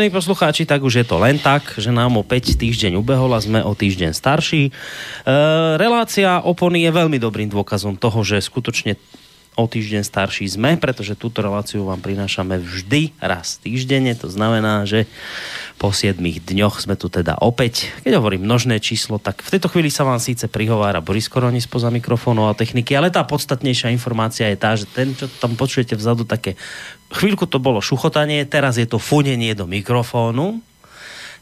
[0.00, 3.60] Vážení poslucháči, tak už je to len tak, že nám opäť týždeň ubehol a sme
[3.60, 4.62] o týždeň starší.
[4.64, 5.36] E,
[5.76, 8.96] relácia opony je veľmi dobrým dôkazom toho, že skutočne
[9.60, 14.16] o týždeň starší sme, pretože túto reláciu vám prinášame vždy raz týždenne.
[14.16, 15.04] To znamená, že
[15.80, 17.88] po 7 dňoch sme tu teda opäť.
[18.04, 21.88] Keď hovorím množné číslo, tak v tejto chvíli sa vám síce prihovára Boris Koroni spoza
[21.88, 26.28] mikrofónu a techniky, ale tá podstatnejšia informácia je tá, že ten, čo tam počujete vzadu,
[26.28, 26.60] také
[27.16, 30.60] chvíľku to bolo šuchotanie, teraz je to funenie do mikrofónu,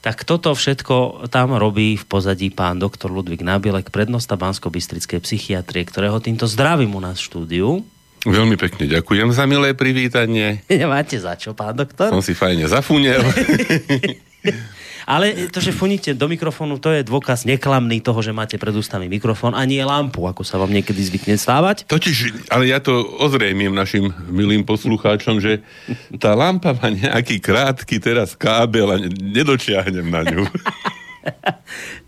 [0.06, 6.22] tak toto všetko tam robí v pozadí pán doktor Ludvík Nabielek, prednosta Bansko-Bystrickej psychiatrie, ktorého
[6.22, 7.70] týmto zdravím u nás v štúdiu.
[8.22, 10.62] Veľmi pekne ďakujem za milé privítanie.
[10.70, 12.14] Nemáte za čo, pán doktor?
[12.14, 13.18] Som si fajne zafúnel.
[15.08, 19.08] Ale to, že funíte do mikrofónu, to je dôkaz neklamný toho, že máte pred ústami
[19.08, 21.88] mikrofón a nie lampu, ako sa vám niekedy zvykne stávať.
[21.88, 25.64] Totiž, ale ja to ozrejmím našim milým poslucháčom, že
[26.20, 30.44] tá lampa má nejaký krátky teraz kábel a nedočiahnem na ňu.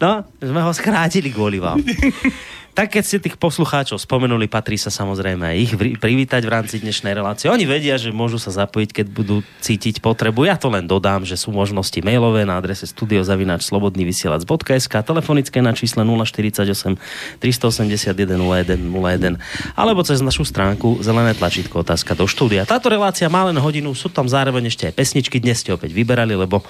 [0.01, 1.77] No, sme ho skrátili kvôli vám.
[2.71, 7.19] Tak keď ste tých poslucháčov spomenuli, patrí sa samozrejme aj ich privítať v rámci dnešnej
[7.19, 7.51] relácie.
[7.51, 10.47] Oni vedia, že môžu sa zapojiť, keď budú cítiť potrebu.
[10.47, 16.95] Ja to len dodám, že sú možnosti mailové na adrese studiozavinačslobodnyvysielac.sk, telefonické na čísle 048
[17.43, 19.43] 381 0101
[19.75, 22.71] alebo cez našu stránku zelené tlačítko otázka do štúdia.
[22.71, 26.39] Táto relácia má len hodinu, sú tam zároveň ešte aj pesničky, dnes ste opäť vyberali,
[26.39, 26.63] lebo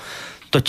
[0.48, 0.64] to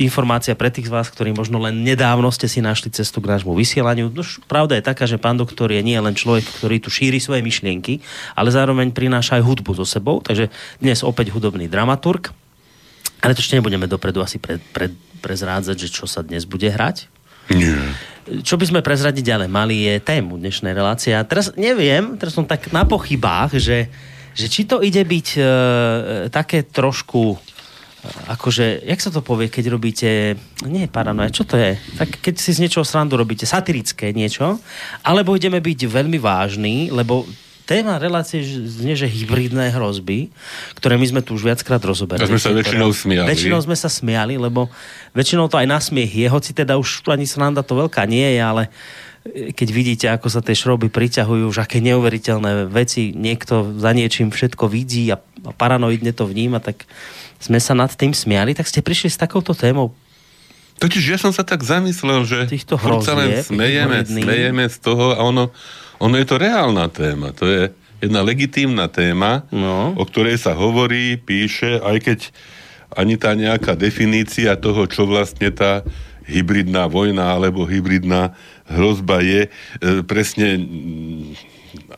[0.00, 3.54] informácia pre tých z vás, ktorí možno len nedávno ste si našli cestu k nášmu
[3.54, 4.10] vysielaniu.
[4.10, 7.46] No, pravda je taká, že pán doktor je nie len človek, ktorý tu šíri svoje
[7.46, 8.02] myšlienky,
[8.34, 10.18] ale zároveň prináša aj hudbu so sebou.
[10.18, 10.50] Takže
[10.82, 12.34] dnes opäť hudobný dramaturg.
[13.22, 14.90] Ale to ešte nebudeme dopredu asi pre, pre,
[15.22, 17.08] prezrádzať, že čo sa dnes bude hrať.
[17.54, 17.76] Nie.
[18.44, 21.12] Čo by sme prezradiť ďalej mali je tému dnešnej relácie.
[21.12, 23.88] A teraz neviem, teraz som tak na pochybách, že,
[24.32, 25.40] že či to ide byť e,
[26.32, 27.36] také trošku
[28.28, 30.08] akože, jak sa to povie, keď robíte,
[30.64, 31.80] nie paranoja, čo to je?
[31.96, 34.60] Tak keď si z niečoho srandu robíte, satirické niečo,
[35.00, 37.24] alebo ideme byť veľmi vážni, lebo
[37.64, 40.28] téma relácie znie, že hybridné hrozby,
[40.76, 42.28] ktoré my sme tu už viackrát rozoberali.
[42.28, 43.28] A sme sa väčšinou smiali.
[43.32, 44.68] Väčšinou sme sa smiali, lebo
[45.16, 48.40] väčšinou to aj na smiech je, hoci teda už ani sranda to veľká nie je,
[48.44, 48.62] ale
[49.32, 54.68] keď vidíte, ako sa tie šroby priťahujú, už aké neuveriteľné veci, niekto za niečím všetko
[54.68, 55.16] vidí a
[55.52, 56.88] paranoidne to vníma, tak
[57.36, 59.92] sme sa nad tým smiali, tak ste prišli s takouto témou.
[60.80, 65.20] Totiž ja som sa tak zamyslel, že Týchto hrozieb, len smejeme, smejeme z toho a
[65.22, 65.54] ono,
[66.02, 67.30] ono je to reálna téma.
[67.38, 67.70] To je
[68.02, 69.94] jedna legitímna téma, no.
[69.94, 72.18] o ktorej sa hovorí, píše, aj keď
[72.94, 75.86] ani tá nejaká definícia toho, čo vlastne tá
[76.24, 78.32] hybridná vojna alebo hybridná
[78.64, 79.50] hrozba je, e,
[80.06, 80.56] presne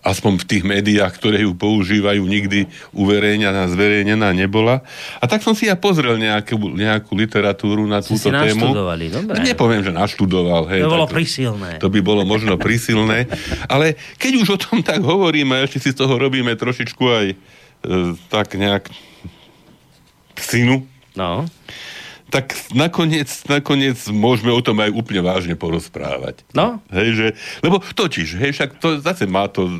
[0.03, 4.85] aspoň v tých médiách, ktoré ju používajú, nikdy uverejnená, zverejnená nebola.
[5.19, 8.73] A tak som si ja pozrel nejakú, nejakú literatúru na si túto si tému.
[9.11, 9.37] dobre.
[9.39, 10.69] No, nepoviem, že naštudoval.
[10.71, 11.71] Hej, to bolo tak, prísilné.
[11.81, 13.27] To by bolo možno prísilné.
[13.67, 17.37] Ale keď už o tom tak hovoríme, ešte si z toho robíme trošičku aj e,
[18.29, 18.89] tak nejak
[20.37, 20.85] synu.
[21.17, 21.49] No
[22.27, 26.43] tak nakoniec, nakoniec môžeme o tom aj úplne vážne porozprávať.
[26.53, 26.83] No.
[26.91, 27.27] Hej, že,
[27.63, 29.71] lebo totiž, hej, však to zase má to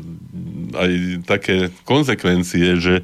[0.71, 0.91] aj
[1.27, 3.03] také konsekvencie, že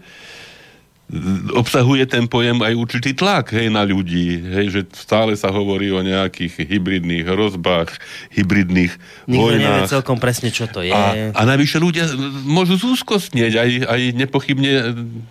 [1.54, 6.02] obsahuje ten pojem aj určitý tlak hej, na ľudí, hej, že stále sa hovorí o
[6.02, 7.94] nejakých hybridných hrozbách,
[8.34, 8.94] hybridných
[9.30, 9.62] Nikto vojnách.
[9.62, 10.96] nevie celkom presne, čo to je.
[10.96, 12.08] A, a navyše ľudia
[12.48, 14.72] môžu zúskostnieť aj, aj nepochybne,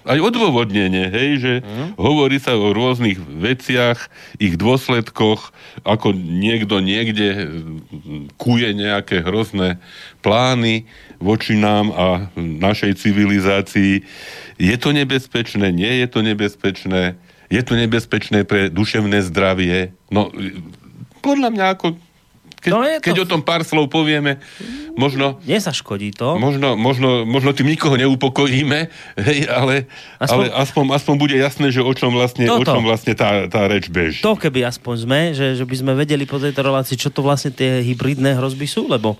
[0.06, 1.98] aj odôvodnenie, hej, že hmm.
[1.98, 5.50] hovorí sa o rôznych veciach, ich dôsledkoch,
[5.82, 7.48] ako niekto niekde
[8.36, 9.82] kuje nejaké hrozné
[10.22, 10.86] plány
[11.22, 14.02] voči nám a našej civilizácii.
[14.58, 17.14] Je to nebezpečné, nie je to nebezpečné,
[17.46, 19.94] je to nebezpečné pre duševné zdravie.
[20.10, 20.34] No,
[21.22, 21.86] podľa mňa ako
[22.62, 23.02] keď, no to...
[23.02, 24.38] keď o tom pár slov povieme,
[24.94, 25.42] možno...
[25.42, 26.38] Nezaškodí to.
[26.38, 28.86] Možno, možno, možno tým nikoho neupokojíme,
[29.18, 29.90] hej, ale,
[30.22, 33.66] aspoň, ale aspoň, aspoň bude jasné, že o čom vlastne, o čom vlastne tá, tá
[33.66, 34.22] reč beží.
[34.22, 37.50] To keby aspoň sme, že, že by sme vedeli po tejto relácii, čo to vlastne
[37.50, 39.18] tie hybridné hrozby sú, lebo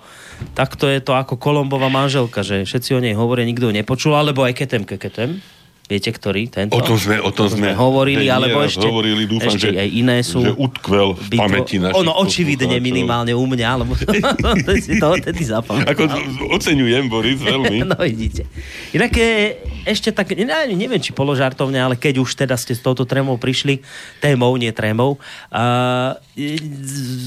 [0.55, 4.55] takto je to ako Kolombová manželka, že všetci o nej hovoria, nikto nepočul, alebo aj
[4.55, 5.43] ketem keketem.
[5.83, 6.47] Viete, ktorý?
[6.47, 6.79] Tento?
[6.79, 10.23] O tom sme, o tom sme, hovorili, alebo ešte, hovorili, dúfam, ešte že, aj iné
[10.23, 10.39] sú.
[10.39, 13.91] Že utkvel v bytvo, pamäti našich Ono očividne minimálne u mňa, lebo
[14.63, 15.91] to si to odtedy zapamätal.
[15.91, 16.07] Ako
[16.55, 17.83] oceňujem, Boris, veľmi.
[17.91, 18.47] no vidíte.
[18.95, 23.03] Inak je, ešte tak, ne, neviem, či položartovne, ale keď už teda ste s touto
[23.03, 23.83] trémou prišli,
[24.23, 25.19] témou, nie trémou,
[25.51, 26.15] uh,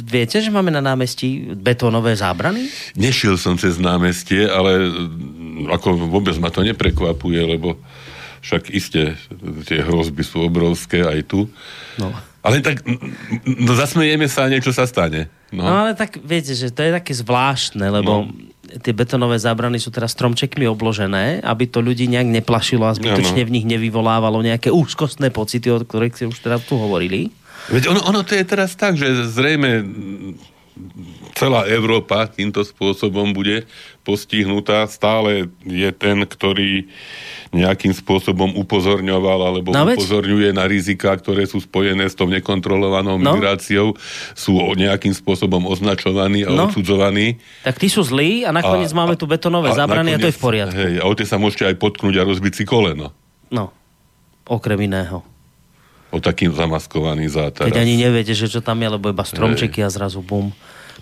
[0.08, 2.72] viete, že máme na námestí betónové zábrany?
[2.96, 4.88] Nešiel som cez námestie, ale
[5.76, 7.76] ako vôbec ma to neprekvapuje, lebo
[8.46, 9.18] však iste
[9.66, 11.50] tie hrozby sú obrovské aj tu.
[11.98, 12.14] No.
[12.46, 12.86] Ale tak,
[13.42, 15.26] no zasmejeme sa a niečo sa stane.
[15.50, 15.66] No.
[15.66, 18.78] no ale tak viete, že to je také zvláštne, lebo no.
[18.86, 23.48] tie betonové zábrany sú teraz stromčekmi obložené, aby to ľudí nejak neplašilo a zbytočne no.
[23.50, 27.34] v nich nevyvolávalo nejaké úzkostné pocity, o ktorých ste už teraz tu hovorili.
[27.66, 29.82] Veď ono, ono to je teraz tak, že zrejme
[31.34, 33.66] celá Európa týmto spôsobom bude
[34.06, 34.86] postihnutá.
[34.86, 36.86] Stále je ten, ktorý
[37.50, 43.34] nejakým spôsobom upozorňoval alebo no, upozorňuje na rizika, ktoré sú spojené s tou nekontrolovanou no.
[43.34, 43.98] migráciou,
[44.38, 46.70] sú nejakým spôsobom označovaní a no.
[46.70, 47.42] odsudzovaní.
[47.66, 50.24] Tak tí sú zlí a nakoniec a, máme tu betonové a, zábrany a, nakoniec, a
[50.24, 50.78] to je v poriadku.
[50.78, 53.10] Hej, a o tie sa môžete aj potknúť a rozbiť si koleno.
[53.50, 53.74] No,
[54.46, 55.26] okrem iného.
[56.14, 57.66] O takým zamaskovaný zátar.
[57.66, 60.54] Keď ani neviete, že čo tam je, lebo iba stromčeky a zrazu bum.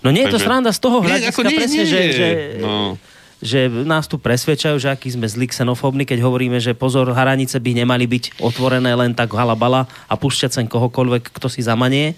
[0.05, 2.27] No nie je to sranda z toho hľadiska, presne, nie, že, že,
[2.61, 3.01] no.
[3.41, 7.81] že nás tu presvedčajú, že aký sme zlí xenofóbni, keď hovoríme, že pozor, hranice by
[7.81, 12.13] nemali byť otvorené len tak halabala a pušťať sem kohokoľvek, kto si zamanie.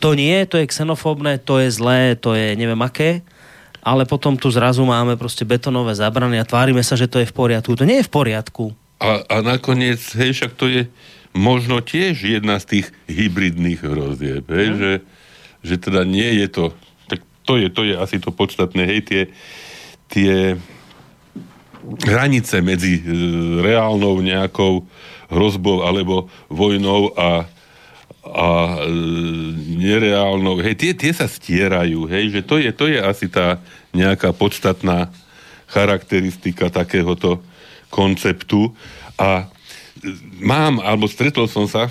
[0.00, 3.20] To nie, to je xenofóbne, to je zlé, to je neviem aké
[3.88, 7.32] ale potom tu zrazu máme proste betonové zábrany a tvárime sa, že to je v
[7.32, 7.72] poriadku.
[7.72, 8.64] To nie je v poriadku.
[9.00, 10.82] A, a nakoniec, hej, však to je
[11.32, 14.76] možno tiež jedna z tých hybridných hrozieb, hej, mm.
[14.76, 14.92] že,
[15.62, 16.64] že teda nie je to
[17.48, 19.22] to je, to je asi to podstatné, hej, tie,
[20.12, 20.60] tie
[22.04, 23.02] hranice medzi e,
[23.64, 24.84] reálnou nejakou
[25.32, 27.48] hrozbou alebo vojnou a,
[28.28, 28.48] a
[28.84, 28.92] e,
[29.80, 33.64] nereálnou, hej, tie, tie sa stierajú, hej, že to je, to je asi tá
[33.96, 35.08] nejaká podstatná
[35.72, 37.40] charakteristika takéhoto
[37.88, 38.76] konceptu.
[39.16, 39.48] A
[40.04, 40.12] e,
[40.44, 41.88] mám, alebo stretol som sa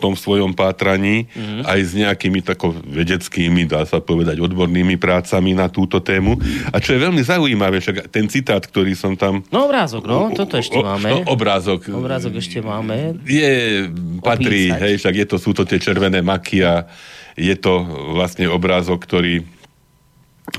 [0.00, 1.68] tom svojom pátraní mm-hmm.
[1.68, 6.40] aj s nejakými tako vedeckými, dá sa povedať, odbornými prácami na túto tému.
[6.72, 9.44] A čo je veľmi zaujímavé, však ten citát, ktorý som tam...
[9.52, 11.20] No obrázok, no, toto ešte máme.
[11.20, 11.92] No, obrázok.
[11.92, 13.20] Obrázok ešte máme.
[13.28, 13.86] Je,
[14.24, 14.80] patrí, Opísať.
[14.80, 16.88] hej, však je to, sú to tie červené maky a
[17.36, 17.84] je to
[18.16, 19.44] vlastne obrázok, ktorý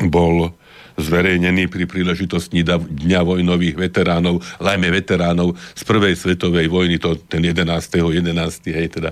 [0.08, 0.54] bol
[0.98, 7.68] zverejnený pri príležitosti Dňa vojnových veteránov, lajme veteránov z prvej svetovej vojny, to ten 11.
[7.68, 8.32] 11.
[8.72, 9.12] hej, teda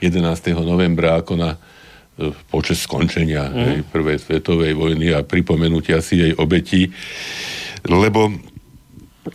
[0.00, 0.24] 11.
[0.60, 3.64] novembra, ako na e, počas skončenia mm.
[3.64, 6.92] hej, prvej svetovej vojny a pripomenutia si jej obetí,
[7.88, 8.32] lebo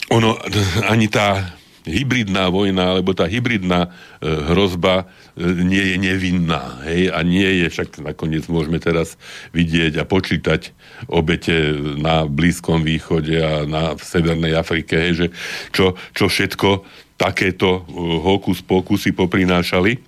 [0.09, 0.37] ono,
[0.93, 5.03] ani tá hybridná vojna, alebo tá hybridná e, hrozba
[5.35, 6.83] e, nie je nevinná.
[6.87, 7.11] Hej?
[7.11, 9.19] A nie je, však nakoniec môžeme teraz
[9.51, 10.71] vidieť a počítať
[11.11, 15.13] obete na Blízkom východe a na v Severnej Afrike, hej?
[15.13, 15.27] že
[15.75, 16.83] čo, čo všetko
[17.19, 19.99] takéto e, hokus pokusy poprinášali.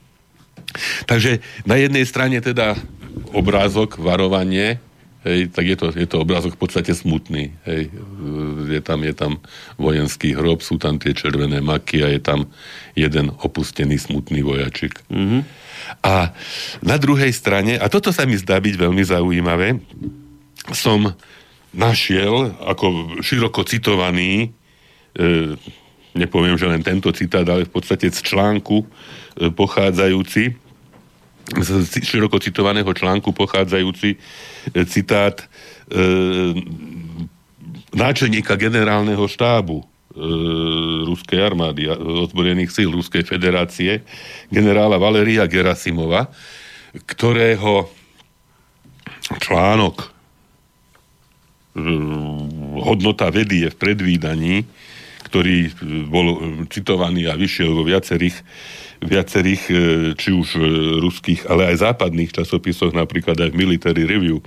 [1.07, 2.75] Takže na jednej strane teda
[3.31, 4.80] obrázok, varovanie,
[5.25, 7.51] hej, tak je to, je to obrázok v podstate smutný.
[7.66, 7.89] Hej.
[8.69, 9.42] Je, tam, je tam
[9.81, 12.45] vojenský hrob, sú tam tie červené maky a je tam
[12.94, 15.01] jeden opustený smutný vojačik.
[15.10, 15.42] Mm-hmm.
[16.06, 16.33] A
[16.86, 19.82] na druhej strane, a toto sa mi zdá byť veľmi zaujímavé,
[20.74, 21.13] som
[21.75, 24.50] našiel ako široko citovaný,
[25.13, 25.58] e,
[26.15, 28.86] nepoviem, že len tento citát, ale v podstate z článku e,
[29.51, 30.64] pochádzajúci,
[31.46, 34.18] z široko citovaného článku pochádzajúci e,
[34.90, 35.46] citát e,
[37.94, 39.86] náčelníka generálneho štábu e,
[41.06, 44.02] ruskej armády, ozbrojených síl Ruskej federácie,
[44.50, 46.34] generála Valeria Gerasimova,
[47.06, 47.94] ktorého
[49.38, 50.08] článok e,
[52.82, 54.56] hodnota vedy je v predvídaní,
[55.30, 55.74] ktorý
[56.10, 56.28] bol
[56.70, 58.38] citovaný a vyšiel vo viacerých
[59.05, 59.74] viacerých, e,
[60.17, 60.62] či už e,
[61.00, 64.45] ruských, ale aj západných časopisoch, napríklad aj v Military Review e,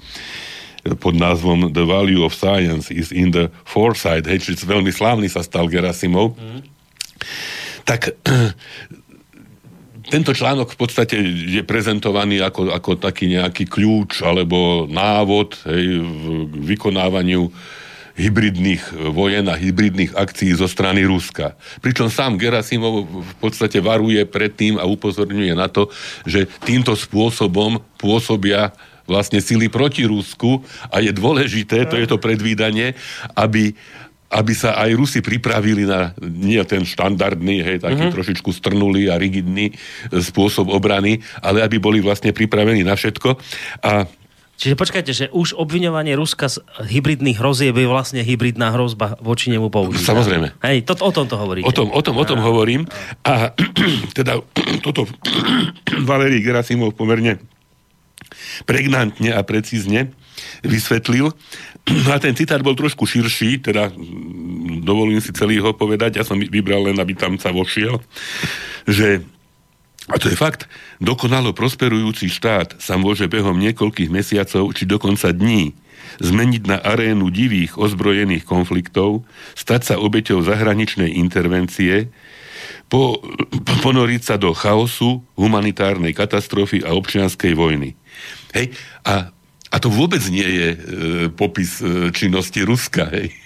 [0.99, 5.41] pod názvom The Value of Science is in the Foresight, hej, čiže veľmi slávny sa
[5.41, 6.61] stal Gerasimov, mm.
[7.87, 8.13] tak
[10.13, 16.25] tento článok v podstate je prezentovaný ako, ako taký nejaký kľúč alebo návod hej, v
[16.75, 17.53] vykonávaniu
[18.19, 18.83] hybridných
[19.15, 21.55] vojen a hybridných akcií zo strany Ruska.
[21.79, 25.87] Pričom sám Gerasimov v podstate varuje pred tým a upozorňuje na to,
[26.27, 28.75] že týmto spôsobom pôsobia
[29.09, 30.61] vlastne sily proti Rusku
[30.93, 32.93] a je dôležité, to je to predvídanie,
[33.33, 33.73] aby,
[34.29, 38.17] aby sa aj Rusi pripravili na nie ten štandardný, hej, taký mm-hmm.
[38.19, 39.73] trošičku strnulý a rigidný
[40.13, 43.41] spôsob obrany, ale aby boli vlastne pripravení na všetko.
[43.81, 44.05] A
[44.59, 49.71] Čiže počkajte, že už obviňovanie Ruska z hybridných hrozieb je vlastne hybridná hrozba voči nemu
[49.71, 50.03] použiť.
[50.03, 50.59] Samozrejme.
[50.67, 51.63] Hej, to, o tom to hovoríte.
[51.63, 52.83] O tom, o tom, o tom hovorím.
[53.23, 53.55] A
[54.19, 54.43] teda
[54.87, 55.07] toto
[56.11, 57.39] Valerij Gerasimov pomerne
[58.67, 60.11] pregnantne a precízne
[60.67, 61.31] vysvetlil.
[62.11, 66.37] A ten citát bol trošku širší, teda mm, dovolím si celý ho povedať, ja som
[66.37, 68.03] vybral len, aby tam sa vošiel,
[68.85, 69.23] že
[70.09, 70.65] a to je fakt,
[71.05, 75.77] dokonalo prosperujúci štát sa môže behom niekoľkých mesiacov či dokonca dní
[76.19, 82.09] zmeniť na arénu divých ozbrojených konfliktov, stať sa obeťou zahraničnej intervencie,
[82.89, 83.21] po,
[83.85, 87.93] ponoriť sa do chaosu, humanitárnej katastrofy a občianskej vojny.
[88.57, 88.73] Hej?
[89.05, 89.29] A,
[89.69, 90.79] a to vôbec nie je e,
[91.29, 93.13] popis e, činnosti Ruska.
[93.13, 93.37] Hej?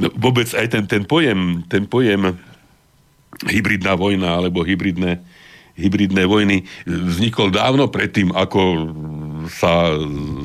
[0.00, 2.40] No, vôbec aj ten, ten pojem, ten pojem
[3.44, 5.20] hybridná vojna alebo hybridné,
[5.80, 8.60] hybridné vojny vznikol dávno predtým, ako
[9.48, 9.96] sa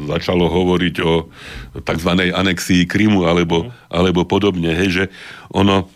[0.08, 1.28] začalo hovoriť o
[1.84, 2.10] tzv.
[2.32, 4.72] anexii Krymu alebo, alebo podobne.
[4.72, 5.04] Hej, že
[5.52, 5.92] ono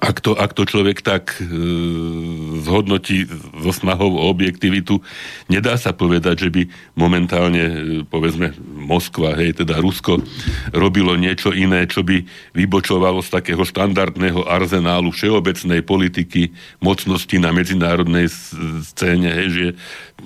[0.00, 1.44] ak to, ak to človek tak e,
[2.64, 3.28] zhodnotí
[3.60, 5.02] so snahou o objektivitu,
[5.52, 6.62] nedá sa povedať, že by
[6.96, 10.22] momentálne, e, povedzme, Moskva, hej, teda Rusko,
[10.72, 12.24] robilo niečo iné, čo by
[12.56, 18.30] vybočovalo z takého štandardného arzenálu všeobecnej politiky mocnosti na medzinárodnej
[18.86, 19.66] scéne, hej, že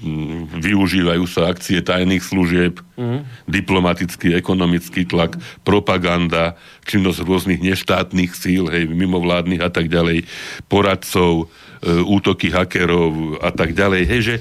[0.04, 3.50] mm, využívajú sa akcie tajných služieb, mm.
[3.50, 6.54] diplomatický, ekonomický tlak, propaganda,
[6.86, 10.24] činnosť rôznych neštátnych síl, hej, mimovládnych a tak ďalej,
[10.70, 11.46] poradcov,
[11.82, 14.02] e, útoky hakerov a tak ďalej.
[14.06, 14.34] Hej, že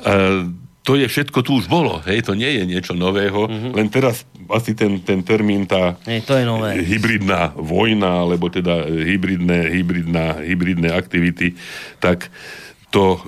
[0.00, 0.46] a,
[0.84, 3.72] to je všetko tu už bolo, hej, to nie je niečo nového, mm-hmm.
[3.72, 6.76] len teraz asi ten, ten termín, tá Hej, to je nové.
[6.76, 11.56] hybridná vojna, alebo teda hybridné, hybridná, hybridné aktivity,
[12.04, 12.28] tak
[12.92, 13.20] to e,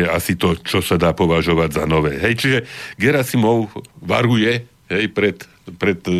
[0.00, 2.16] je asi to, čo sa dá považovať za nové.
[2.16, 2.58] Hej, čiže
[2.96, 3.68] Gerasimov
[4.00, 6.14] varuje hej, pred, pred e,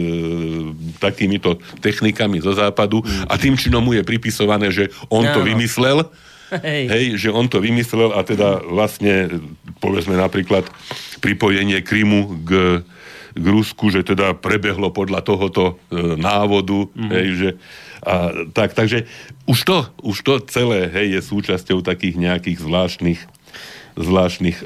[0.98, 6.10] takýmito technikami zo západu a tým činom mu je pripisované, že on to vymyslel,
[6.46, 6.86] Hej.
[6.86, 9.42] Hej, že on to vymyslel a teda vlastne,
[9.82, 10.62] povedzme napríklad,
[11.18, 12.50] pripojenie Krymu k,
[13.34, 17.10] k Rusku, že teda prebehlo podľa tohoto e, návodu, mm-hmm.
[17.10, 17.48] hej, že
[18.06, 19.10] a, tak, takže
[19.50, 23.20] už to, už to celé, hej, je súčasťou takých nejakých zvláštnych
[23.96, 24.64] zvláštnych e,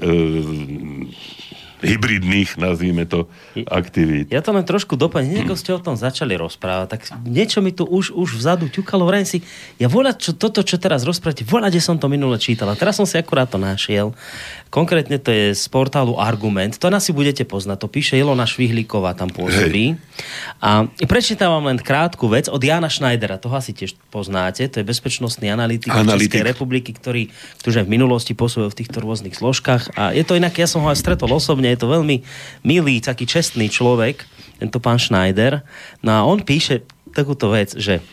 [1.81, 3.27] hybridných, nazvíme to,
[3.69, 4.31] aktivít.
[4.31, 5.49] Ja to len trošku doplním.
[5.49, 9.09] Ako ste o tom začali rozprávať, tak niečo mi tu už, už vzadu ťukalo.
[9.09, 9.39] Vrajím si,
[9.81, 12.69] ja voľať, čo, toto, čo teraz rozprávate, voľať, že som to minule čítal.
[12.71, 14.13] A teraz som si akurát to našiel.
[14.71, 16.77] Konkrétne to je z portálu Argument.
[16.79, 17.83] To asi budete poznať.
[17.83, 19.97] To píše Ilona Švihlíková, tam pôsobí.
[19.97, 20.63] Hej.
[20.63, 23.41] A prečítam vám len krátku vec od Jana Schneidera.
[23.41, 24.69] Toho asi tiež poznáte.
[24.71, 26.31] To je bezpečnostný analytik, analytik.
[26.31, 27.33] Českej republiky, ktorý,
[27.65, 29.97] ktorý v minulosti pôsobil v týchto rôznych zložkách.
[29.99, 32.17] A je to inak, ja som ho aj stretol osobne, je to veľmi
[32.67, 34.27] milý, taký čestný človek,
[34.61, 35.65] tento pán Schneider.
[36.05, 36.85] No a on píše
[37.15, 38.05] takúto vec, že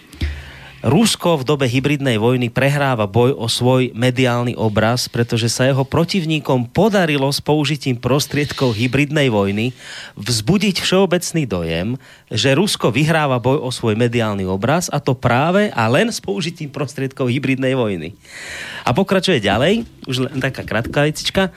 [0.85, 6.69] Rusko v dobe hybridnej vojny prehráva boj o svoj mediálny obraz, pretože sa jeho protivníkom
[6.69, 9.73] podarilo s použitím prostriedkov hybridnej vojny
[10.13, 11.87] vzbudiť všeobecný dojem,
[12.29, 16.69] že Rusko vyhráva boj o svoj mediálny obraz a to práve a len s použitím
[16.69, 18.13] prostriedkov hybridnej vojny.
[18.85, 21.51] A pokračuje ďalej, už len taká krátka vecička,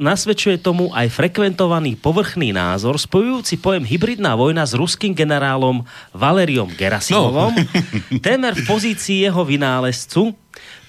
[0.00, 5.84] nasvedčuje tomu aj frekventovaný povrchný názor spojujúci pojem hybridná vojna s ruským generálom
[6.16, 7.64] Valeriom Gerasimovom, no.
[8.26, 10.32] témer v pozícii jeho vynálezcu,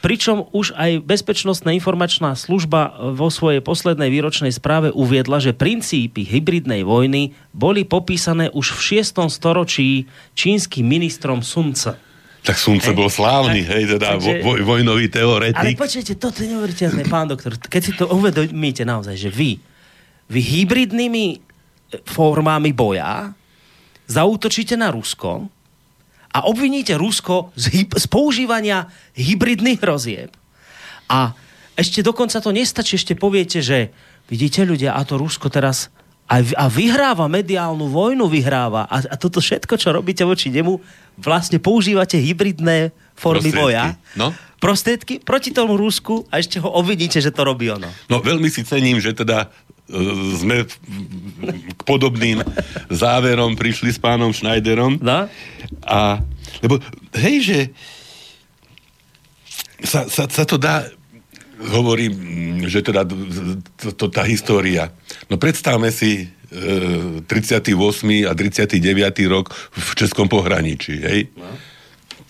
[0.04, 6.84] pričom už aj Bezpečnostná informačná služba vo svojej poslednej výročnej správe uviedla, že princípy hybridnej
[6.84, 9.32] vojny boli popísané už v 6.
[9.32, 12.13] storočí čínskym ministrom Sun Tse.
[12.44, 15.80] Tak Sun Tse bol slávny, hej, teda takže, voj, vojnový teoretik.
[15.80, 17.56] Ale počujete, toto je neuveriteľné, pán doktor.
[17.56, 19.56] Keď si to uvedomíte naozaj, že vy,
[20.28, 21.40] vy hybridnými
[22.04, 23.32] formami boja
[24.12, 25.48] zautočíte na Rusko,
[26.34, 30.34] a obviníte Rusko z, z používania hybridných hrozieb.
[31.06, 31.38] A
[31.78, 33.94] ešte dokonca to nestačí, ešte poviete, že
[34.26, 35.94] vidíte ľudia, a to Rusko teraz
[36.26, 38.90] a, a vyhráva mediálnu vojnu, vyhráva.
[38.90, 40.82] A, a toto všetko, čo robíte voči nemu,
[41.18, 43.62] vlastne používate hybridné formy Prostriedky.
[43.62, 43.84] boja.
[44.18, 44.34] No?
[44.58, 47.90] Prostriedky proti tomu Rusku a ešte ho obvidíte, že to robí ono.
[48.08, 49.52] No veľmi si cením, že teda
[49.92, 49.98] e,
[50.40, 50.64] sme
[51.76, 52.40] k podobným
[52.88, 54.98] záverom prišli s pánom Schneiderom.
[55.04, 55.28] No?
[55.84, 56.24] A,
[56.64, 56.80] lebo,
[57.20, 57.60] hej, že
[59.84, 60.88] sa, sa, sa to dá
[61.64, 62.14] hovorím,
[62.68, 63.08] že teda
[63.80, 64.92] to, to, tá história.
[65.32, 67.74] No predstavme si 38.
[68.30, 68.78] a 39.
[69.26, 71.20] rok v Českom pohraničí, hej?
[71.34, 71.50] No.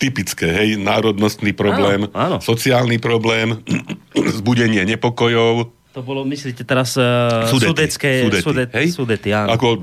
[0.00, 0.68] Typické, hej?
[0.80, 2.36] Národnostný problém, áno, áno.
[2.40, 3.60] sociálny problém,
[4.40, 8.86] zbudenie nepokojov, to bolo, myslíte teraz uh, sudety, sudecké, sudety, sudet, hej?
[8.90, 9.54] sudety, áno.
[9.54, 9.78] Ako,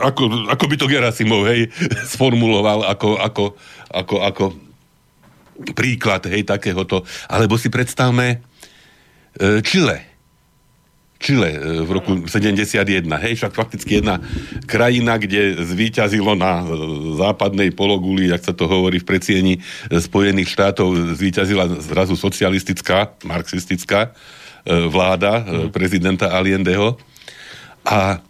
[0.00, 1.68] ako, ako by to Gerasimov, hej,
[2.16, 3.44] sformuloval ako, ako,
[3.92, 4.44] ako, ako
[5.76, 7.04] príklad, hej, takéhoto.
[7.28, 10.09] Alebo si predstavme uh, Chile.
[11.20, 13.04] Čile e, v roku 71.
[13.04, 14.24] Hej, však fakticky jedna
[14.64, 16.66] krajina, kde zvíťazilo na e,
[17.20, 19.54] západnej pologuli, jak sa to hovorí v predsieni
[19.92, 24.16] Spojených štátov, zvíťazila zrazu socialistická, marxistická
[24.64, 25.40] vláda
[25.72, 27.00] prezidenta Allendeho.
[27.80, 28.20] A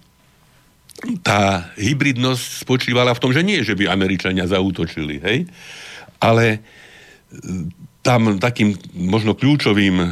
[1.27, 5.39] tá hybridnosť spočívala v tom, že nie, že by Američania zautočili, hej,
[6.21, 6.63] ale
[8.01, 10.07] tam takým možno kľúčovým e,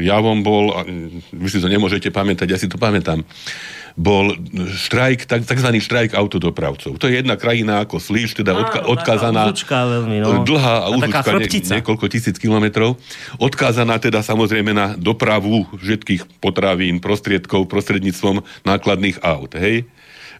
[0.00, 0.72] javom bol,
[1.32, 3.20] vy si to nemôžete pamätať, ja si to pamätám,
[3.92, 4.32] bol
[4.72, 6.96] štrajk, tak, takzvaný štrajk autodopravcov.
[6.96, 10.48] To je jedna krajina ako Slíž, teda odka, odkázaná, veľmi, no.
[10.48, 11.44] dlhá a úzučka, ne,
[11.84, 12.96] niekoľko tisíc kilometrov,
[13.36, 19.52] odkázaná teda samozrejme na dopravu všetkých potravín, prostriedkov prostredníctvom nákladných aut.
[19.60, 19.84] Hej?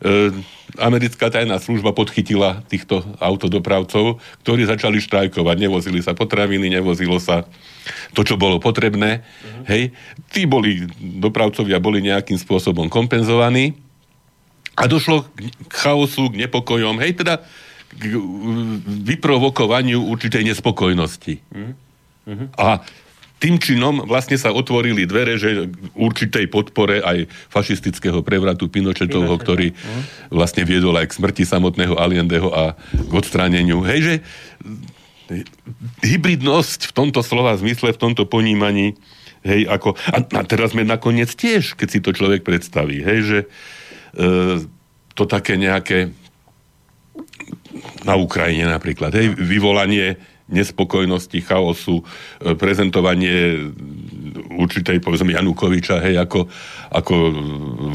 [0.01, 0.33] E,
[0.81, 5.57] americká tajná služba podchytila týchto autodopravcov, ktorí začali štrajkovať.
[5.61, 7.45] Nevozili sa potraviny, nevozilo sa
[8.17, 9.21] to, čo bolo potrebné.
[9.21, 9.65] Uh-huh.
[9.69, 9.83] Hej.
[10.33, 10.89] Tí boli,
[11.21, 13.77] dopravcovia boli nejakým spôsobom kompenzovaní
[14.81, 15.29] a došlo
[15.69, 17.45] k chaosu, k nepokojom, hej, teda
[17.93, 18.17] k
[19.05, 21.45] vyprovokovaniu určitej nespokojnosti.
[21.53, 22.49] Uh-huh.
[22.57, 22.81] A
[23.43, 25.67] tým činom vlastne sa otvorili dvere, že
[25.99, 29.75] určitej podpore aj fašistického prevratu Pinochetovho, ktorý
[30.31, 33.83] vlastne viedol aj k smrti samotného Allendeho a k odstráneniu.
[33.83, 34.15] Hej, že
[36.07, 38.95] hybridnosť v tomto slova zmysle, v tomto ponímaní,
[39.43, 43.39] hej, ako, a, a teraz sme nakoniec tiež, keď si to človek predstaví, hej, že
[43.43, 43.47] e,
[45.19, 46.15] to také nejaké
[48.07, 52.03] na Ukrajine napríklad, hej, vyvolanie nespokojnosti, chaosu,
[52.41, 53.59] e, prezentovanie
[54.59, 56.49] určitej, povedzme, Janukoviča, hej, ako,
[56.93, 57.15] ako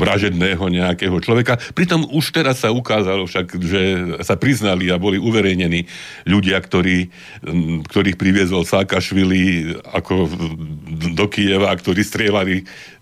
[0.01, 1.59] vražedného nejakého človeka.
[1.73, 3.81] Pritom už teraz sa ukázalo však, že
[4.23, 5.85] sa priznali a boli uverejnení
[6.25, 7.09] ľudia, ktorí,
[7.87, 10.29] ktorých priviezol Sákašvili ako
[11.13, 12.55] do Kieva, ktorí strieľali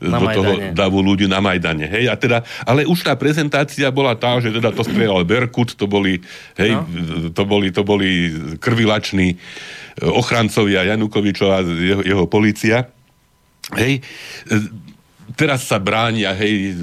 [0.03, 0.35] na do Majdane.
[0.35, 1.87] toho davu ľudí na Majdane.
[1.87, 2.37] Hej, a teda,
[2.67, 6.19] ale už tá prezentácia bola tá, že teda to strieľal Berkut, to boli,
[6.59, 6.83] hej, no.
[7.31, 9.37] to boli, to boli krvilační
[10.01, 12.91] ochrancovia Janukovičova, jeho, jeho policia.
[13.73, 14.05] Hej,
[15.33, 16.77] teraz sa bránia, hej,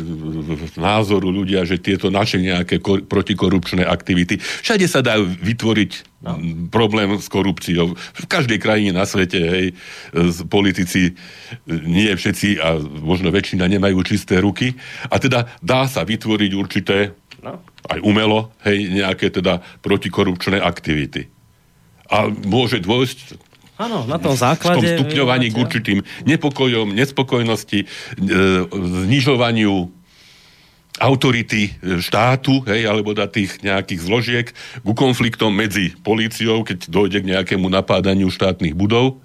[0.75, 5.93] názoru ľudia, že tieto naše nejaké kor- protikorupčné aktivity, všade sa dá vytvoriť
[6.27, 6.43] no.
[6.75, 7.95] problém s korupciou.
[7.95, 9.67] V každej krajine na svete, hej,
[10.51, 11.15] politici,
[11.71, 14.75] nie všetci a možno väčšina nemajú čisté ruky.
[15.07, 17.15] A teda dá sa vytvoriť určité,
[17.47, 17.63] no.
[17.87, 21.31] aj umelo, hej, nejaké teda protikorupčné aktivity.
[22.11, 23.52] A môže dôjsť
[23.83, 24.79] Áno, na tom základe...
[24.79, 27.87] V tom stupňovaní k určitým nepokojom, nespokojnosti, e,
[28.71, 29.91] znižovaniu
[31.03, 34.47] autority štátu, hej, alebo da tých nejakých zložiek,
[34.87, 39.19] ku konfliktom medzi políciou, keď dojde k nejakému napádaniu štátnych budov.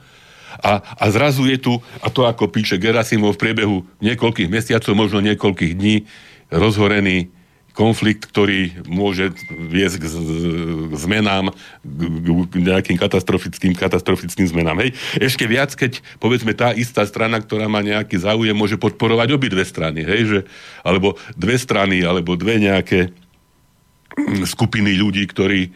[0.63, 5.21] A, a zrazu je tu, a to ako píše Gerasimov v priebehu niekoľkých mesiacov, možno
[5.21, 6.09] niekoľkých dní,
[6.49, 7.29] rozhorený
[7.77, 10.05] konflikt, ktorý môže viesť k,
[10.97, 11.53] zmenám,
[12.49, 14.81] k nejakým katastrofickým, katastrofickým zmenám.
[14.81, 14.97] Hej.
[15.21, 20.01] Ešte viac, keď povedzme tá istá strana, ktorá má nejaký záujem, môže podporovať obidve strany.
[20.01, 20.39] Hej, že,
[20.81, 23.13] alebo dve strany, alebo dve nejaké
[24.17, 25.69] mm, skupiny ľudí, ktorí,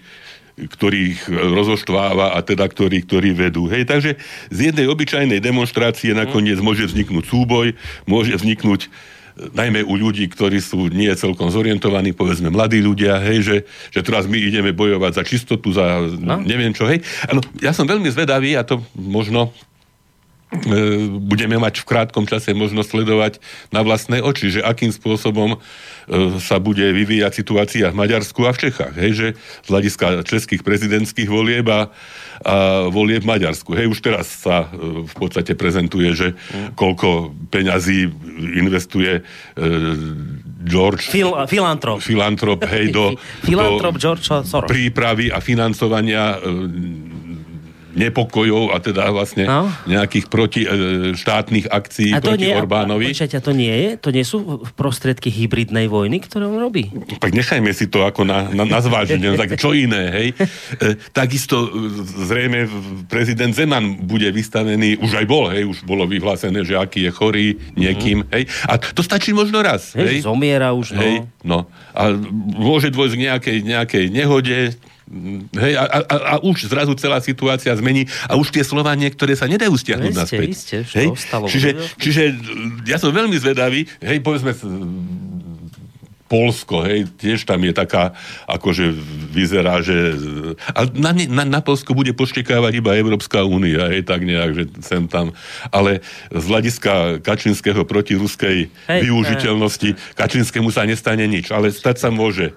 [0.57, 3.69] ktorých rozoštváva a teda ktorí, ktorí vedú.
[3.69, 4.17] Hej, takže
[4.49, 7.77] z jednej obyčajnej demonstrácie nakoniec môže vzniknúť súboj,
[8.09, 8.89] môže vzniknúť
[9.49, 13.57] najmä u ľudí, ktorí sú nie celkom zorientovaní, povedzme mladí ľudia, hej, že,
[13.89, 16.37] že teraz my ideme bojovať za čistotu, za no.
[16.45, 17.01] neviem čo, hej.
[17.25, 19.49] Ano, ja som veľmi zvedavý a to možno
[21.23, 23.33] budeme mať v krátkom čase možnosť sledovať
[23.71, 25.57] na vlastné oči, že akým spôsobom e,
[26.43, 28.95] sa bude vyvíjať situácia v Maďarsku a v Čechách.
[28.99, 31.87] Hej, že z hľadiska českých prezidentských volieb a,
[32.43, 33.71] a volie v Maďarsku.
[33.79, 36.27] Hej, už teraz sa e, v podstate prezentuje, že
[36.75, 38.11] koľko peňazí
[38.59, 39.23] investuje
[39.55, 39.65] e,
[40.67, 41.07] George...
[41.07, 42.03] Fil, filantrop.
[42.03, 43.15] Filantrop, hej, do,
[43.47, 44.67] filantrop do George Soros.
[44.67, 47.10] prípravy a financovania e,
[47.93, 49.67] nepokojov a teda vlastne no.
[49.87, 50.69] nejakých proti e,
[51.15, 53.07] štátnych akcií a to proti nie, Orbánovi.
[53.11, 53.89] Počkajte, a to nie je?
[53.99, 56.89] To nie sú prostriedky hybridnej vojny, ktoré on robí?
[57.19, 60.27] Tak nechajme si to ako na, na, na zváženie, tak čo iné, hej?
[60.79, 61.69] E, takisto e,
[62.27, 62.67] zrejme
[63.11, 67.47] prezident Zeman bude vystavený, už aj bol, hej, už bolo vyhlásené, že aký je chorý
[67.75, 68.31] niekým, mm.
[68.31, 68.43] hej?
[68.67, 70.19] A to stačí možno raz, hej?
[70.19, 70.27] hej?
[70.27, 71.01] Zomiera už, no.
[71.03, 71.59] Hej, no.
[71.91, 72.15] A
[72.55, 74.57] môže dôjsť k nejakej, nejakej nehode,
[75.51, 79.43] Hej, a, a, a už zrazu celá situácia zmení a už tie slova niektoré sa
[79.43, 80.47] nedajú stiahnuť no, naspäť.
[80.55, 81.11] Isté, hej?
[81.19, 82.31] Stalo čiže, čiže
[82.87, 84.55] ja som veľmi zvedavý, hej, povedzme
[86.31, 88.15] Polsko, hej, tiež tam je taká,
[88.47, 88.87] akože
[89.35, 90.15] vyzerá, že...
[90.71, 95.11] A na, na, na Polsko bude poštekávať iba Európska únia, hej, tak nejak, že sem
[95.11, 95.35] tam.
[95.75, 95.99] Ale
[96.31, 99.99] z hľadiska Kačinského protiruskej hej, využiteľnosti, hej.
[100.15, 102.55] Kačinskému sa nestane nič, ale stať sa môže.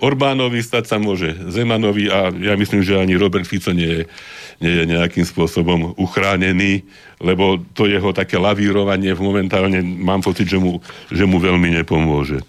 [0.00, 4.02] Orbánovi stať sa môže Zemanovi a ja myslím, že ani Robert Fico nie je,
[4.62, 6.86] nie je nejakým spôsobom uchránený,
[7.20, 10.80] lebo to jeho také lavírovanie momentálne mám pocit, že mu,
[11.12, 12.40] že mu veľmi nepomôže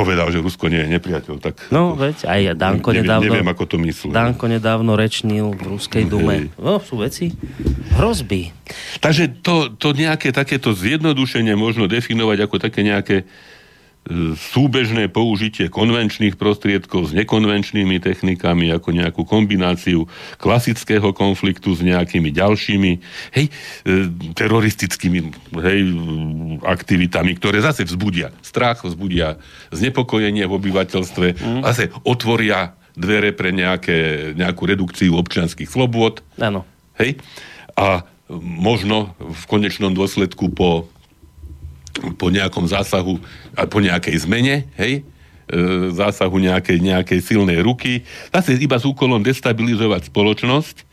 [0.00, 1.34] povedal, že Rusko nie je nepriateľ.
[1.44, 3.26] Tak no, veď aj Danko neviem, nedávno...
[3.28, 4.16] Neviem, ako to myslel.
[4.16, 6.48] Danko nedávno rečnil v Ruskej dume.
[6.56, 7.36] No, sú veci
[8.00, 8.56] hrozby.
[9.04, 13.28] Takže to, to nejaké takéto zjednodušenie možno definovať ako také nejaké
[14.34, 20.08] súbežné použitie konvenčných prostriedkov s nekonvenčnými technikami, ako nejakú kombináciu
[20.40, 22.92] klasického konfliktu s nejakými ďalšími,
[23.36, 23.52] hej, e,
[24.32, 25.18] teroristickými
[25.60, 25.80] hej,
[26.64, 29.36] aktivitami, ktoré zase vzbudia strach, vzbudia
[29.68, 31.60] znepokojenie v obyvateľstve, mm.
[31.68, 36.24] zase otvoria dvere pre nejaké, nejakú redukciu občianských slobôd.
[36.40, 36.64] Áno.
[36.96, 37.20] Hej?
[37.76, 38.08] A
[38.40, 40.88] možno v konečnom dôsledku po
[42.16, 43.18] po nejakom zásahu,
[43.68, 45.02] po nejakej zmene, hej,
[45.50, 50.84] e, zásahu nejakej, nejakej silnej ruky, zase iba s úkolom destabilizovať spoločnosť, e,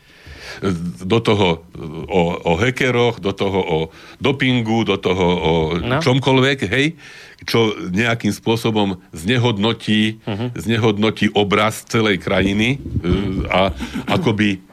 [1.06, 1.62] do toho
[2.10, 3.78] o, o hackeroch, do toho o
[4.18, 6.02] dopingu, do toho o no.
[6.02, 6.98] čomkoľvek, hej,
[7.46, 10.50] čo nejakým spôsobom znehodnotí, uh-huh.
[10.58, 13.60] znehodnotí obraz celej krajiny uh, a
[14.10, 14.67] akoby E,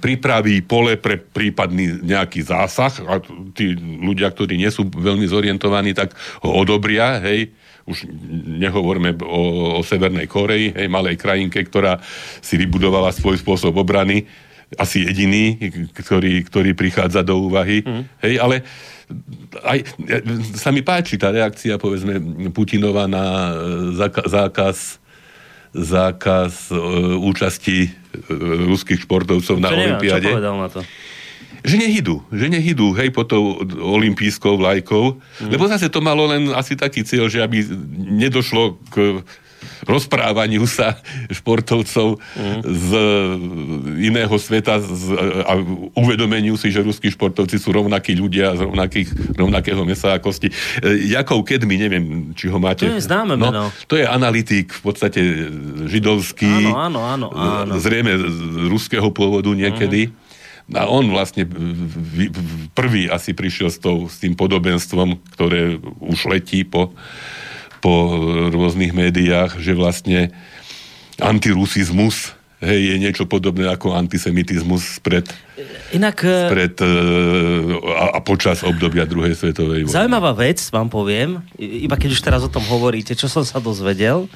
[0.00, 3.20] pripraví pole pre prípadný nejaký zásah a
[3.56, 6.12] tí ľudia, ktorí nie sú veľmi zorientovaní, tak
[6.44, 7.52] ho odobria, hej,
[7.86, 8.04] už
[8.60, 11.96] nehovoríme o, o Severnej Koreji, hej, malej krajinke, ktorá
[12.42, 14.26] si vybudovala svoj spôsob obrany,
[14.74, 15.56] asi jediný,
[15.94, 18.02] ktorý, ktorý prichádza do úvahy, mm.
[18.26, 18.66] hej, ale
[19.62, 19.78] aj,
[20.58, 22.18] sa mi páči tá reakcia, povedzme,
[22.50, 23.54] Putinova na
[24.26, 24.98] zákaz
[25.76, 26.74] zákaz e,
[27.20, 27.88] účasti e,
[28.70, 30.28] ruských športovcov na Olympiade.
[30.28, 30.80] Čo povedal na to?
[31.66, 35.50] Že nehydú, že nehydú, hej, pod tou olimpijskou vlajkou, mm.
[35.50, 37.66] lebo zase to malo len asi taký cieľ, že aby
[38.22, 39.26] nedošlo k
[39.84, 40.98] rozprávaniu sa
[41.30, 42.60] športovcov mm.
[42.64, 42.88] z
[44.02, 45.14] iného sveta z,
[45.46, 45.52] a
[45.96, 50.50] uvedomeniu si, že ruskí športovci sú rovnakí ľudia z rovnakých, rovnakého mesa a kosti.
[50.80, 52.88] E, Jakov Kedmi, neviem, či ho máte.
[52.88, 53.64] To je známe no, meno.
[53.90, 55.20] To je analytik v podstate
[55.86, 56.72] židovský.
[56.72, 57.26] Áno, áno, áno.
[57.32, 57.72] áno.
[57.78, 60.10] Zrejme z ruského pôvodu niekedy.
[60.10, 60.26] Mm.
[60.74, 61.46] A on vlastne
[62.74, 66.90] prvý asi prišiel s, tou, s tým podobenstvom, ktoré už letí po
[67.86, 68.10] po
[68.50, 70.34] rôznych médiách, že vlastne
[71.22, 75.22] antirusizmus hej, je niečo podobné ako antisemitizmus pred,
[75.94, 76.88] Inak, e, pred e,
[77.94, 79.94] a, a počas obdobia druhej svetovej vojny.
[79.94, 84.26] Zaujímavá vec, vám poviem, iba keď už teraz o tom hovoríte, čo som sa dozvedel.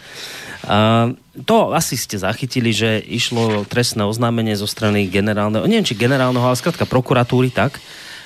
[0.71, 1.11] A
[1.49, 6.55] to asi ste zachytili, že išlo trestné oznámenie zo strany generálneho, neviem či generálneho, ale
[6.55, 7.83] skrátka prokuratúry tak,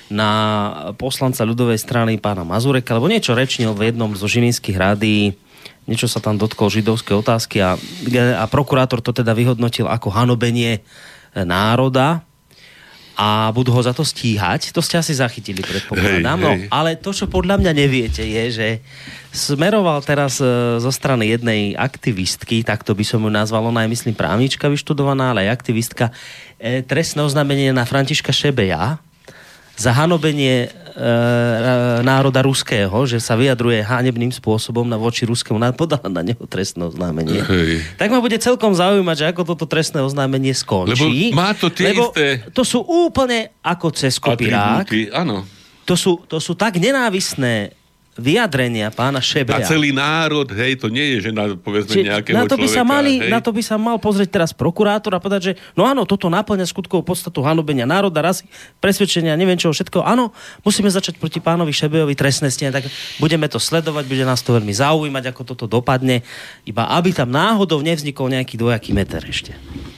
[0.09, 0.29] na
[1.01, 5.33] poslanca ľudovej strany pána Mazureka, lebo niečo rečnil v jednom zo žilinských rádií,
[5.85, 7.77] niečo sa tam dotkol židovské otázky a,
[8.37, 10.81] a prokurátor to teda vyhodnotil ako hanobenie
[11.33, 12.25] národa
[13.15, 14.75] a budú ho za to stíhať.
[14.75, 16.35] To ste asi zachytili, predpokladám.
[16.35, 18.67] No, ale to, čo podľa mňa neviete, je, že
[19.31, 20.47] smeroval teraz e,
[20.83, 25.31] zo strany jednej aktivistky, tak to by som ju nazval, ona je, myslím, právnička vyštudovaná,
[25.31, 26.11] ale aj aktivistka,
[26.59, 28.99] e, trestné oznámenie na Františka Šebeja,
[29.75, 30.67] za hanobenie e,
[32.01, 36.87] národa ruského, že sa vyjadruje hanebným spôsobom na voči ruskému národu, podala na neho trestné
[36.87, 37.43] oznámenie.
[37.43, 37.83] Hej.
[37.99, 41.31] Tak ma bude celkom zaujímať, že ako toto trestné oznámenie skončí.
[41.31, 42.47] Lebo má to tie lebo isté...
[42.55, 44.87] to sú úplne ako cez kopirák.
[45.85, 47.77] To sú, to sú tak nenávisné
[48.15, 49.59] vyjadrenia pána Šebria.
[49.59, 52.63] Na celý národ, hej, to nie je, že na, povedzme, Či, nejakého na to by
[52.63, 53.27] človeka, sa mali, hej.
[53.27, 56.63] Na to by sa mal pozrieť teraz prokurátor a povedať, že no áno, toto naplňa
[56.63, 58.47] skutkovú podstatu hanobenia národa, rasy,
[58.79, 60.07] presvedčenia, neviem čoho všetko.
[60.07, 60.31] Áno,
[60.63, 62.87] musíme začať proti pánovi Šebejovi trestné stene, tak
[63.19, 66.23] budeme to sledovať, bude nás to veľmi zaujímať, ako toto dopadne,
[66.63, 69.51] iba aby tam náhodou nevznikol nejaký dvojaký meter ešte.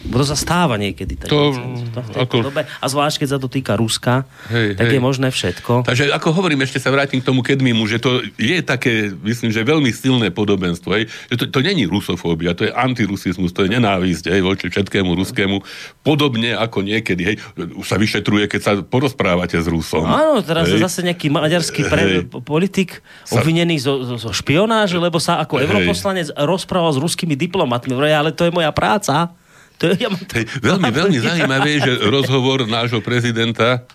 [0.08, 1.20] To sa stáva niekedy.
[1.20, 1.52] Tak to,
[1.92, 2.36] to v ako...
[2.48, 2.64] dobe.
[2.64, 4.98] A zvlášť, keď sa to týka Ruska, hej, tak hej.
[4.98, 5.84] je možné všetko.
[5.84, 9.68] Takže ako hovorím, ešte sa vrátim k tomu Kedmimu, že to je také, myslím, že
[9.68, 10.90] veľmi silné podobenstvo.
[10.96, 11.12] Hej.
[11.30, 15.60] Že to, to není rusofóbia, to je antirusizmus, to je nenávisť hej, voči všetkému ruskému.
[16.02, 17.36] Podobne ako niekedy, hej,
[17.76, 20.08] už sa vyšetruje, keď sa porozprávate s Rusom.
[20.08, 20.80] Áno, teraz hej.
[20.80, 22.04] zase nejaký maďarský pre,
[22.42, 23.44] politik sa...
[23.44, 25.68] obvinený zo, zo, zo špionáže, lebo sa ako hej.
[25.68, 27.94] europoslanec rozprával s ruskými diplomatmi.
[27.98, 29.36] Ale to je moja práca.
[29.78, 30.34] To je, ja to...
[30.34, 33.86] Hej, veľmi, veľmi zaujímavé, že rozhovor nášho prezidenta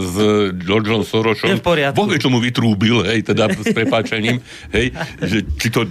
[0.00, 0.16] s
[0.56, 1.52] Georgeom Sorosom.
[1.52, 1.96] Je v poriadku.
[2.00, 4.40] Boh vie, čo mu vytrúbil, hej, teda s prepáčením,
[4.72, 5.84] hej, že či to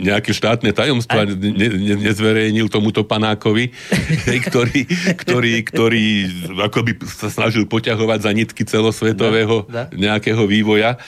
[0.00, 1.68] nejaké štátne tajomstva ne, ne,
[2.04, 3.72] nezverejnil tomuto panákovi,
[4.30, 4.80] hej, ktorý,
[5.16, 6.04] ktorý, ktorý
[6.70, 9.64] akoby sa snažil poťahovať za nitky celosvetového
[9.96, 11.00] nejakého vývoja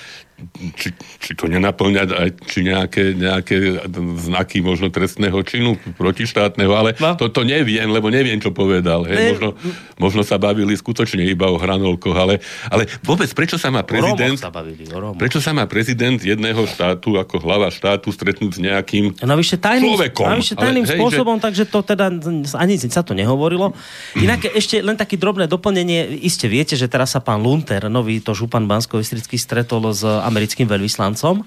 [0.75, 3.87] či, či to nenaplňať aj či nejaké, nejaké
[4.19, 7.15] znaky možno trestného činu protištátneho, ale No.
[7.15, 7.19] no.
[7.19, 9.05] to, to neviem, lebo neviem, čo povedal.
[9.07, 9.17] Hej.
[9.17, 9.49] Ne- Možno,
[9.97, 14.37] možno sa bavili skutočne iba o hranolkoch, ale, ale vôbec prečo sa má prezident...
[14.37, 14.85] sa bavili.
[15.17, 20.27] Prečo sa má prezident jedného štátu ako hlava štátu stretnúť s nejakým Navyše tajným, človekom?
[20.29, 22.13] navyše Ale tajným hej, spôsobom, takže to teda
[22.61, 23.73] ani sa to nehovorilo.
[24.19, 26.21] Inak ešte len také drobné doplnenie.
[26.23, 29.01] Iste viete, že teraz sa pán Lunter, nový to župan bansko
[29.33, 31.45] stretol s americkým veľvyslancom.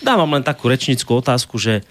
[0.00, 1.84] Dávam len takú rečnickú otázku, že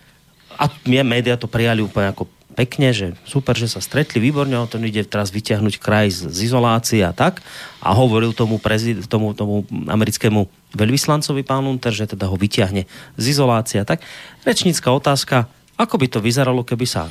[0.57, 4.75] a médiá to prijali úplne ako pekne, že super, že sa stretli, výborne, on to
[4.83, 7.39] ide teraz vyťahnuť kraj z, z izolácie a tak.
[7.79, 12.83] A hovoril tomu, prezid, tomu, tomu americkému veľvyslancovi pán Lunter, že teda ho vyťahne
[13.15, 14.03] z izolácie a tak.
[14.43, 15.47] Rečnícka otázka,
[15.79, 17.07] ako by to vyzeralo, keby sa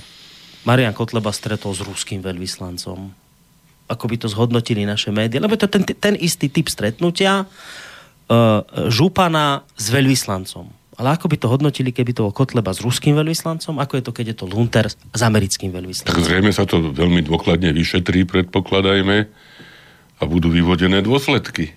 [0.68, 3.10] Marian Kotleba stretol s ruským veľvyslancom?
[3.90, 5.42] Ako by to zhodnotili naše médiá?
[5.42, 7.48] Lebo to ten, ten istý typ stretnutia
[8.88, 10.70] župana s veľvyslancom.
[11.00, 13.80] Ale ako by to hodnotili, keby to bol Kotleba s ruským veľvyslancom?
[13.80, 16.22] Ako je to, keď je to Lunter s americkým Tak veľvyslancom?
[16.28, 19.24] zrejme sa to veľmi dôkladne vyšetrí, predpokladajme,
[20.20, 21.72] a budú vyvodené dôsledky.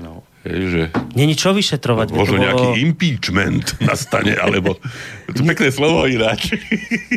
[0.00, 0.24] No.
[0.44, 0.82] Hej, že
[1.16, 2.12] Není čo vyšetrovať.
[2.12, 4.76] veď možno bolo- nejaký impeachment nastane, alebo...
[5.32, 6.52] To je pekné slovo ináč.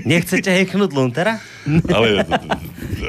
[0.08, 1.36] Nechcete heknúť Luntera?
[1.92, 2.24] Ale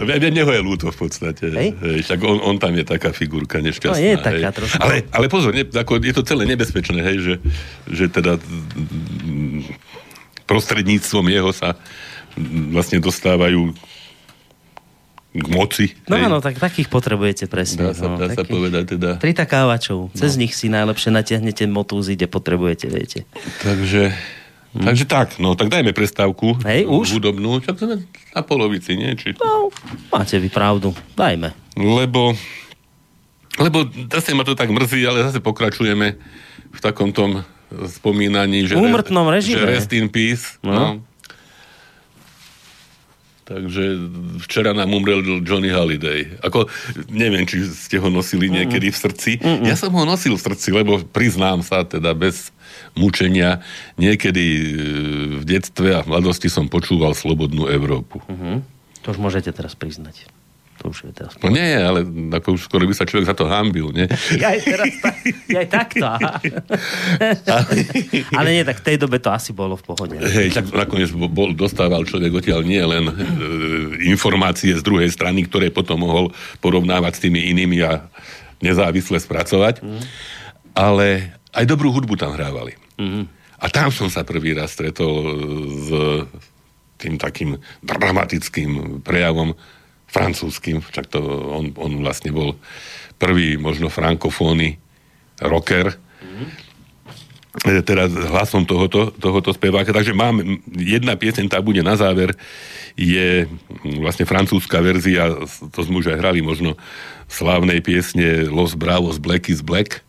[0.02, 1.54] mne neho je ľúto v podstate.
[1.54, 1.68] Hej?
[1.78, 3.94] Hej, však on, on tam je taká figurka nešťastná.
[3.94, 4.82] No, je taká trošku.
[4.82, 7.34] Ale, ale pozor, ne, ako, je to celé nebezpečné, hej, že,
[7.86, 8.42] že teda
[10.50, 11.78] prostredníctvom jeho sa
[12.74, 13.70] vlastne dostávajú
[15.36, 15.86] k moci.
[16.08, 16.24] No hej.
[16.24, 17.92] áno, tak takých potrebujete presne.
[17.92, 19.10] Dá sa, no, dá sa povedať teda.
[19.20, 20.10] Tri takávačov.
[20.16, 23.28] Cez nich si najlepšie natiahnete motúzy, kde potrebujete, viete.
[23.60, 24.16] Takže,
[24.72, 26.56] takže tak, no tak dajme prestávku.
[26.64, 27.20] Hej, už?
[27.20, 29.12] Hudobnú, sme na polovici, nie?
[29.20, 29.36] Či...
[29.36, 29.68] No,
[30.08, 30.96] máte vy pravdu.
[31.12, 31.52] Dajme.
[31.76, 32.32] Lebo,
[33.60, 36.16] lebo zase ma to tak mrzí, ale zase pokračujeme
[36.72, 39.60] v takom tom spomínaní, že, Úmrtnom režime.
[39.60, 40.56] že rest in peace.
[40.64, 40.72] No.
[40.72, 40.86] No.
[43.48, 43.96] Takže
[44.44, 46.36] včera nám umrel Johnny Holiday.
[46.44, 46.68] Ako,
[47.08, 49.40] neviem, či ste ho nosili niekedy v srdci.
[49.64, 52.52] Ja som ho nosil v srdci, lebo priznám sa teda bez
[52.92, 53.64] mučenia.
[53.96, 54.64] Niekedy e,
[55.40, 58.20] v detstve a v mladosti som počúval Slobodnú Európu.
[58.28, 58.60] Mhm.
[59.08, 60.28] To už môžete teraz priznať.
[60.78, 61.34] To už je teraz.
[61.42, 62.06] No nie, ale
[62.38, 64.06] ako už skoro by sa človek za to hambil, nie?
[64.42, 65.16] Ja aj teraz tak,
[65.50, 66.04] ja aj takto.
[66.06, 66.32] aha.
[68.38, 70.14] Ale nie, tak v tej dobe to asi bolo v pohode.
[70.22, 73.14] Hej, tak nakoniec bol, dostával človek odtiaľ nie len e,
[74.06, 76.30] informácie z druhej strany, ktoré potom mohol
[76.62, 78.06] porovnávať s tými inými a
[78.62, 80.02] nezávisle spracovať, mm.
[80.78, 82.78] ale aj dobrú hudbu tam hrávali.
[83.02, 83.26] Mm.
[83.58, 85.30] A tam som sa prvý raz stretol e,
[85.74, 85.88] s
[86.98, 89.54] tým takým dramatickým prejavom
[90.08, 91.20] francúzským, však to
[91.52, 92.56] on, on vlastne bol
[93.20, 94.80] prvý možno frankofónny
[95.44, 95.94] rocker,
[97.66, 99.92] e, teda hlasom tohoto, tohoto speváka.
[99.92, 100.40] Takže mám
[100.72, 102.34] jedna pieseň, tá bude na záver,
[102.98, 105.34] je mm, vlastne francúzska verzia,
[105.70, 106.74] to sme už aj hrali možno,
[107.28, 110.00] slávnej piesne Los Bravos Black is Black.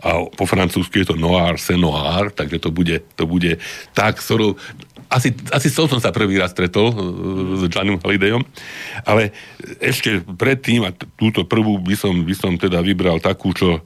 [0.00, 3.60] A po francúzsky je to Noir, c'est Noir, takže to bude, to bude
[3.92, 4.56] tak, s ktorou
[5.08, 6.96] asi, asi s som sa prvý raz stretol e,
[7.60, 8.42] s Johnnym Holidayom,
[9.06, 9.30] ale
[9.78, 13.82] ešte predtým, a túto prvú by som, by som teda vybral takú, čo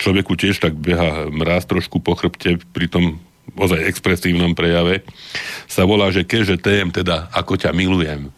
[0.00, 3.22] človeku tiež tak beha mráz trošku po chrbte pri tom
[3.54, 5.04] ozaj expresívnom prejave,
[5.68, 8.32] sa volá, že keže tém, teda ako ťa milujem.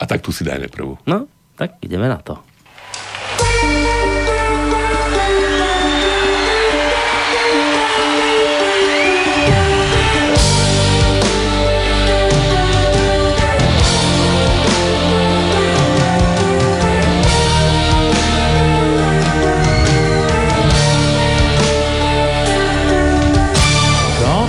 [0.00, 0.98] A tak tu si dajme prvú.
[1.06, 2.40] No, tak ideme na to.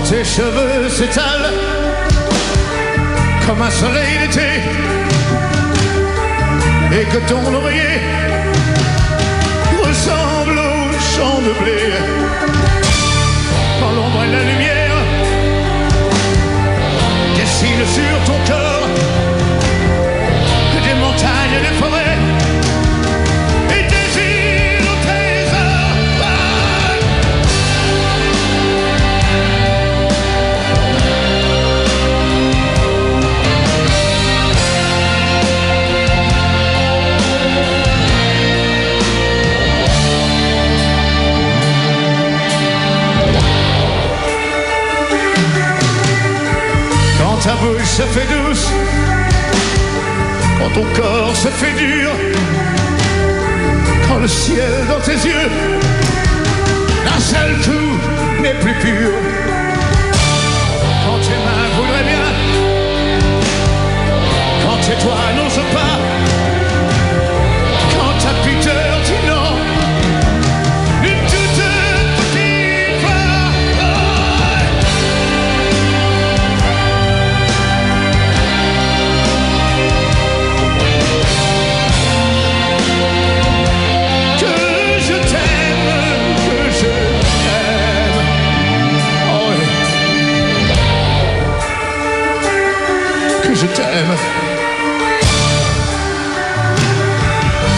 [0.09, 1.51] Tes cheveux s'étalent
[3.45, 4.49] comme un soleil d'été
[6.91, 7.99] et que ton oreiller
[9.83, 11.81] ressemble au champ de blé.
[13.79, 14.97] Quand l'ombre et la lumière
[17.35, 18.39] dessinent sur ton
[47.45, 48.71] ta bouche se fait douce,
[50.57, 52.09] quand ton corps se fait dur,
[54.07, 55.49] quand le ciel dans tes yeux,
[57.05, 59.54] d'un seul coup n'est plus pur.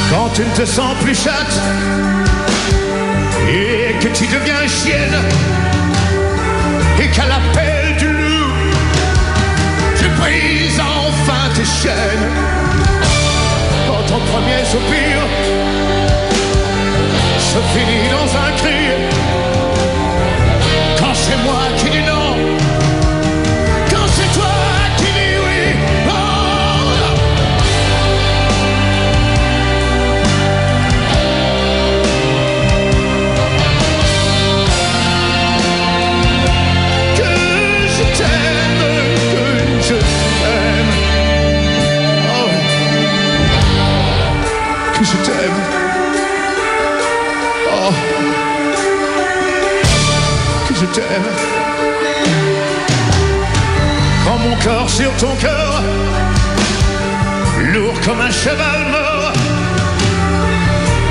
[0.10, 1.62] Quand tu ne te sens plus chatte
[3.48, 5.16] et que tu deviens chienne
[7.00, 8.52] et qu'à l'appel du loup,
[10.00, 12.30] tu brises enfin tes chaînes.
[13.88, 15.22] Quand ton premier soupir
[17.40, 19.67] se finit dans un cri.
[50.98, 51.30] T'aime.
[54.26, 55.82] Quand mon corps sur ton cœur,
[57.74, 59.34] lourd comme un cheval mort,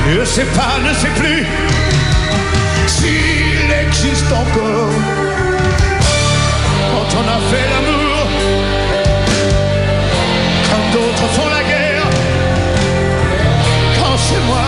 [0.09, 1.47] ne sais pas, ne sais plus
[2.87, 4.93] s'il existe encore.
[6.91, 8.17] Quand on a fait l'amour,
[10.69, 12.09] quand d'autres font la guerre,
[13.99, 14.66] quand c'est moi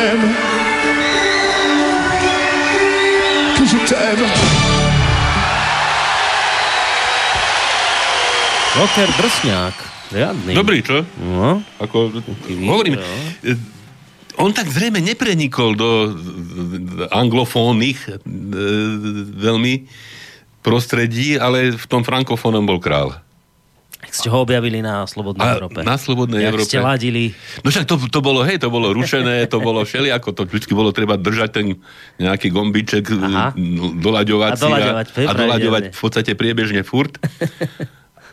[0.00, 0.28] t'aime.
[3.56, 4.26] Que je t'aime.
[8.80, 9.76] Rocker Drsňák.
[10.10, 10.52] Riadný.
[10.56, 11.04] Dobrý, čo?
[11.22, 11.62] No.
[11.78, 12.10] Ako,
[12.66, 13.04] hovorím, no.
[13.46, 13.54] e,
[14.40, 16.10] on tak zrejme neprenikol do e,
[17.14, 18.14] anglofónnych e,
[19.38, 19.86] veľmi
[20.66, 23.20] prostredí, ale v tom frankofónom bol král.
[24.10, 25.86] Tak ste ho objavili na Slobodnej A Európe.
[25.86, 26.66] na Slobodnej Jak Európe.
[26.66, 27.30] ste ladili.
[27.62, 30.90] No však to, to bolo, hej, to bolo rušené, to bolo všelijako, to vždy bolo
[30.90, 31.66] treba držať ten
[32.18, 33.54] nejaký gombiček, Aha.
[33.54, 33.62] e,
[34.02, 37.22] doľaďovať A si doľaďovať, a, a v podstate priebežne furt.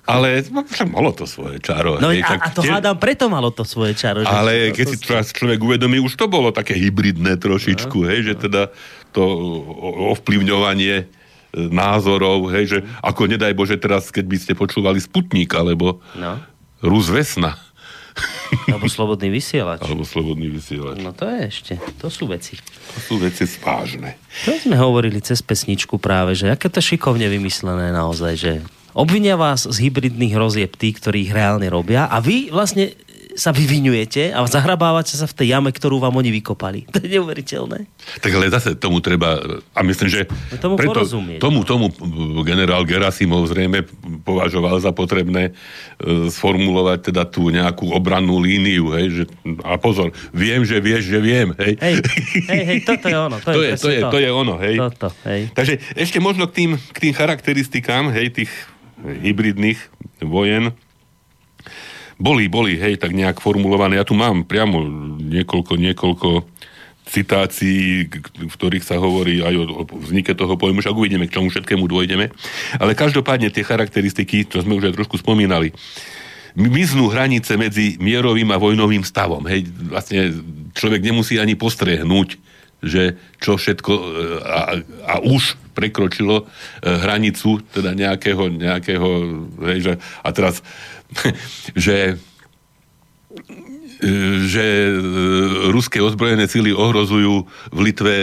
[0.08, 2.02] Ale no, však malo to svoje čaro.
[2.02, 4.24] No hej, a, a to tie- hádam, preto malo to svoje čaro.
[4.24, 8.08] že- Ale to- keď to- si teraz človek uvedomí, už to bolo také hybridné trošičku,
[8.08, 8.72] hej, že teda
[9.14, 9.22] to
[10.16, 11.06] ovplyvňovanie
[11.54, 16.38] názorov, hej, že ako nedaj Bože teraz, keď by ste počúvali Sputnik, alebo No,
[16.80, 17.56] Rus Vesna,
[18.68, 19.82] alebo Slobodný vysielač.
[19.82, 20.98] alebo Slobodný vysielač.
[21.00, 22.58] No to je ešte, to sú veci.
[22.58, 24.18] To sú veci vážne.
[24.44, 28.52] To sme hovorili cez pesničku práve, že aké to šikovne vymyslené naozaj, že
[28.98, 32.98] obvinia vás z hybridných rozieb tí, ktorí ich reálne robia a vy vlastne
[33.38, 36.90] sa vyvinujete a zahrabávate sa v tej jame, ktorú vám oni vykopali.
[36.98, 37.86] To je neuveriteľné.
[38.26, 39.38] Tak ale zase tomu treba,
[39.78, 41.94] a myslím, že No tomu porozumieť, tomu, tomu
[42.42, 43.86] generál Gerasimov zrejme
[44.26, 45.54] považoval za potrebné
[46.02, 49.24] e, sformulovať teda tú nejakú obrannú líniu, hej, že,
[49.62, 51.78] a pozor, viem, že vieš, že viem, hej.
[51.78, 51.94] Hej,
[52.50, 53.38] hej, hej, toto je ono.
[53.38, 54.76] To, to, je, je, to, je, to je ono, hej.
[54.82, 55.54] Toto, hej.
[55.54, 58.52] Takže ešte možno k tým, k tým charakteristikám, hej, tých
[59.06, 59.78] hybridných
[60.26, 60.74] vojen.
[62.18, 64.02] Boli, boli, hej, tak nejak formulované.
[64.02, 64.82] Ja tu mám priamo
[65.22, 66.30] niekoľko, niekoľko
[67.08, 71.88] citácií, v ktorých sa hovorí aj o, o toho pojmu, však uvidíme, k čomu všetkému
[71.88, 72.34] dôjdeme.
[72.82, 75.72] Ale každopádne tie charakteristiky, čo sme už aj trošku spomínali,
[76.58, 79.46] miznú hranice medzi mierovým a vojnovým stavom.
[79.46, 80.34] Hej, vlastne
[80.74, 82.42] človek nemusí ani postrehnúť,
[82.82, 84.02] že čo všetko e,
[84.42, 84.62] a,
[85.06, 86.44] a už prekročilo e,
[86.86, 89.08] hranicu teda nejakého, nejakého
[89.70, 90.66] hej, že, a teraz,
[91.86, 92.18] že
[93.98, 94.12] e,
[94.48, 94.94] že e,
[95.72, 98.16] ruské ozbrojené sily ohrozujú v Litve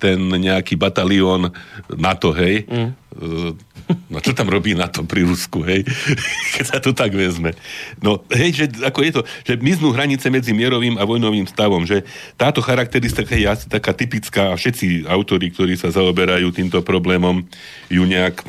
[0.00, 1.52] ten nejaký batalión
[1.92, 2.66] NATO, hej?
[2.66, 2.90] Mm.
[2.90, 3.70] e,
[4.10, 5.84] no čo tam robí NATO pri Rusku, hej?
[6.56, 7.54] Keď sa to tak vezme.
[8.02, 12.06] No, hej, že ako je to, že miznú hranice medzi mierovým a vojnovým stavom, že
[12.38, 17.42] táto charakteristika je asi taká typická a všetci autori, ktorí sa zaoberajú týmto problémom,
[17.90, 18.46] ju nejak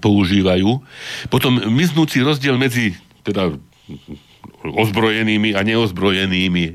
[0.00, 0.80] používajú.
[1.28, 3.52] Potom miznúci rozdiel medzi teda
[4.64, 6.72] ozbrojenými a neozbrojenými e,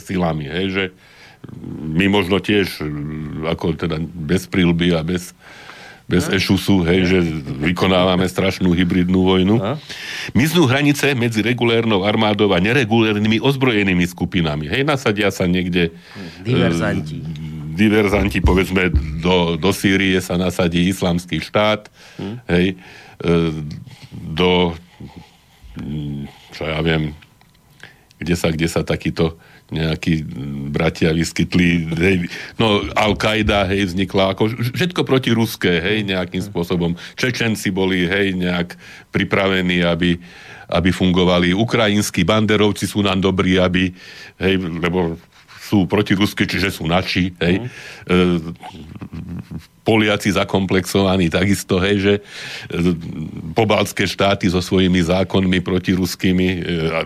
[0.00, 0.84] silami, hej, že
[1.80, 2.84] my možno tiež,
[3.48, 5.32] ako teda bez prílby a bez,
[6.04, 6.36] bez no.
[6.36, 7.18] ešusu, hej, že
[7.64, 9.56] vykonávame strašnú hybridnú vojnu.
[9.56, 9.80] No.
[10.36, 14.68] Miznú hranice medzi regulérnou armádou a neregulérnymi ozbrojenými skupinami.
[14.68, 15.96] Hej, nasadia sa niekde...
[16.44, 17.24] Diverzanti.
[17.24, 17.49] E,
[17.80, 18.92] diverzanti, povedzme,
[19.24, 21.88] do, do Sýrie sa nasadí islamský štát,
[22.20, 22.36] hm.
[22.52, 22.66] hej,
[23.24, 23.26] e,
[24.12, 24.76] do
[26.52, 27.14] čo ja viem,
[28.20, 29.38] kde sa, kde sa takýto
[29.70, 30.26] nejakí
[30.74, 32.16] bratia vyskytli, hej,
[32.58, 36.98] no Al-Qaida, hej, vznikla ako všetko proti ruské, hej, nejakým spôsobom.
[37.14, 38.74] Čečenci boli, hej, nejak
[39.14, 40.18] pripravení, aby,
[40.66, 41.54] aby fungovali.
[41.54, 43.94] Ukrajinskí banderovci sú nám dobrí, aby,
[44.42, 45.14] hej, lebo
[45.70, 47.62] sú protiruské, čiže sú naši, hej.
[48.10, 48.58] Mm.
[49.86, 52.22] Poliaci zakomplexovaní takisto, hej, že e,
[53.54, 56.58] pobaltské štáty so svojimi zákonmi protiruskými, e,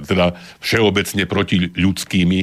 [0.09, 0.33] teda
[0.65, 2.39] všeobecne protiľudskými,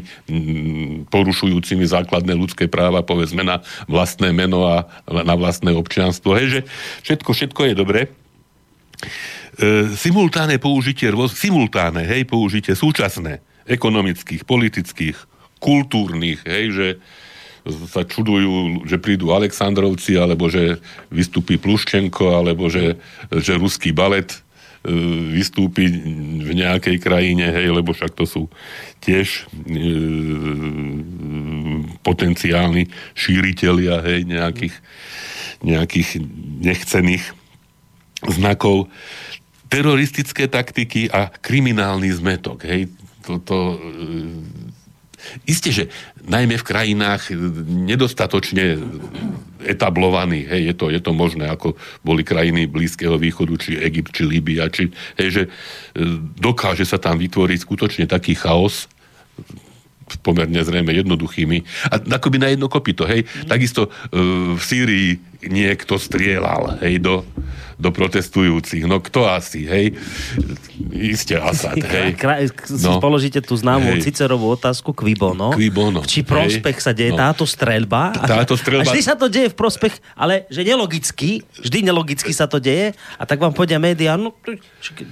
[1.10, 6.60] porušujúcimi základné ľudské práva, povedzme na vlastné meno a na vlastné občianstvo, hej, že
[7.02, 8.02] všetko, všetko je dobré.
[9.58, 15.31] E, simultáne použitie, simultáne, hej, použitie súčasné ekonomických, politických,
[15.62, 16.88] kultúrnych, hej, že
[17.66, 20.82] sa čudujú, že prídu Aleksandrovci, alebo že
[21.14, 22.98] vystúpi Pluščenko, alebo že,
[23.30, 24.38] že ruský balet e,
[25.38, 25.86] vystúpi
[26.42, 28.50] v nejakej krajine, hej, lebo však to sú
[29.06, 29.78] tiež e,
[32.02, 34.74] potenciálni šíritelia, hej, nejakých,
[35.62, 36.10] nejakých
[36.66, 37.26] nechcených
[38.26, 38.90] znakov.
[39.70, 42.90] Teroristické taktiky a kriminálny zmetok, hej,
[43.22, 43.78] toto
[45.46, 45.84] Isté, že
[46.26, 47.34] najmä v krajinách
[47.66, 48.78] nedostatočne
[49.62, 54.24] etablovaných, hej, je to, je to možné, ako boli krajiny Blízkeho východu, či Egypt, či
[54.26, 54.90] Líbia, či,
[55.22, 55.50] hej, že e,
[56.42, 58.90] dokáže sa tam vytvoriť skutočne taký chaos,
[60.20, 61.64] pomerne zrejme jednoduchými.
[61.88, 63.24] A akoby na jedno kopito, hej.
[63.24, 63.48] Mm.
[63.48, 67.26] Takisto uh, v Sýrii niekto strieľal, hej, do,
[67.82, 68.86] do protestujúcich.
[68.86, 69.98] No kto asi, hej?
[70.94, 72.14] Isté Asad, hej.
[72.14, 72.46] Kra,
[72.86, 73.02] no.
[73.02, 74.06] Položíte tú známú hej.
[74.06, 75.58] Cicerovú otázku Kvibono.
[75.58, 76.06] Kvibono.
[76.06, 76.86] Či prospech hej.
[76.86, 77.20] sa deje no.
[77.22, 78.14] táto streľba.
[78.22, 78.86] Táto streľba.
[78.86, 82.94] A vždy sa to deje v prospech, ale že nelogicky, vždy nelogicky sa to deje
[83.18, 84.38] a tak vám povedia médiá, no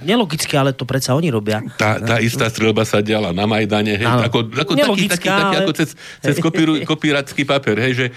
[0.06, 1.58] nelogicky, ale to predsa oni robia.
[1.74, 4.26] Tá, tá istá streľba sa diala na Majdane, hej, ano.
[4.26, 5.64] ako, ako taký, taký, taký, ale...
[5.66, 5.90] ako cez,
[6.22, 6.36] cez
[6.90, 8.12] kopíracký papier, hej, že e,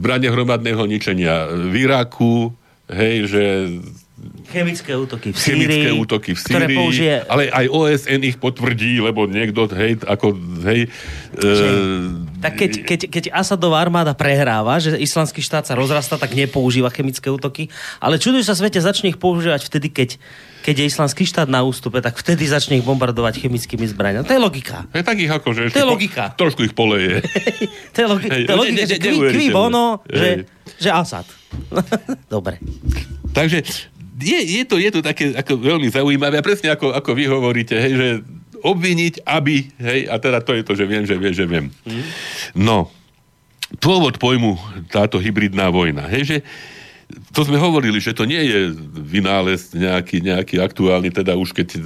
[0.00, 2.54] zbranie hromadného ničenia v Iraku,
[2.88, 3.44] hej, že
[4.52, 7.14] chemické útoky v Sýrii, chemické útoky v Sýrii, použije...
[7.26, 10.36] ale aj OSN ich potvrdí, lebo niekto, hej, ako,
[10.68, 10.90] hej...
[11.36, 12.42] Že, e...
[12.42, 17.30] Tak keď, keď, keď Asadová armáda prehráva, že islamský štát sa rozrasta, tak nepoužíva chemické
[17.30, 20.10] útoky, ale čuduj sa svete, začne ich používať vtedy, keď
[20.62, 24.22] keď je islamský štát na ústupe, tak vtedy začne ich bombardovať chemickými zbraniami.
[24.22, 24.86] To je logika.
[24.94, 26.30] Je takých ako, že to je logika.
[26.32, 27.18] Po, trošku ich poleje.
[27.92, 30.46] to je, logi- hey, to je logika, že kví, kví bono, že,
[30.78, 31.26] že Asad.
[32.32, 32.62] Dobre.
[33.34, 33.90] Takže
[34.20, 37.76] je, je, to, je to také ako veľmi zaujímavé a presne ako, ako vy hovoríte,
[37.76, 38.08] hej, že
[38.62, 41.66] obviniť, aby, hej, a teda to je to, že viem, že viem, že viem.
[41.82, 42.04] Mm.
[42.54, 42.78] No,
[43.80, 44.60] pôvod pojmu
[44.92, 46.36] táto hybridná vojna, hej, že
[47.32, 48.72] to sme hovorili, že to nie je
[49.04, 51.76] vynález nejaký, nejaký aktuálny, teda už keď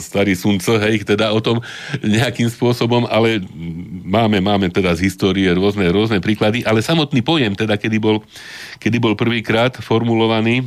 [0.00, 1.60] starý Sunco, hej, teda o tom
[2.00, 3.44] nejakým spôsobom, ale
[4.04, 8.24] máme, máme teda z histórie rôzne, rôzne príklady, ale samotný pojem, teda kedy bol,
[8.80, 10.64] kedy bol prvýkrát formulovaný,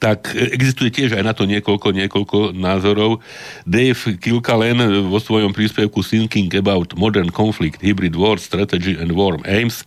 [0.00, 3.20] tak existuje tiež aj na to niekoľko, niekoľko názorov.
[3.68, 9.84] Dave Kilkalen vo svojom príspevku Thinking about Modern Conflict, Hybrid War, Strategy and War Aims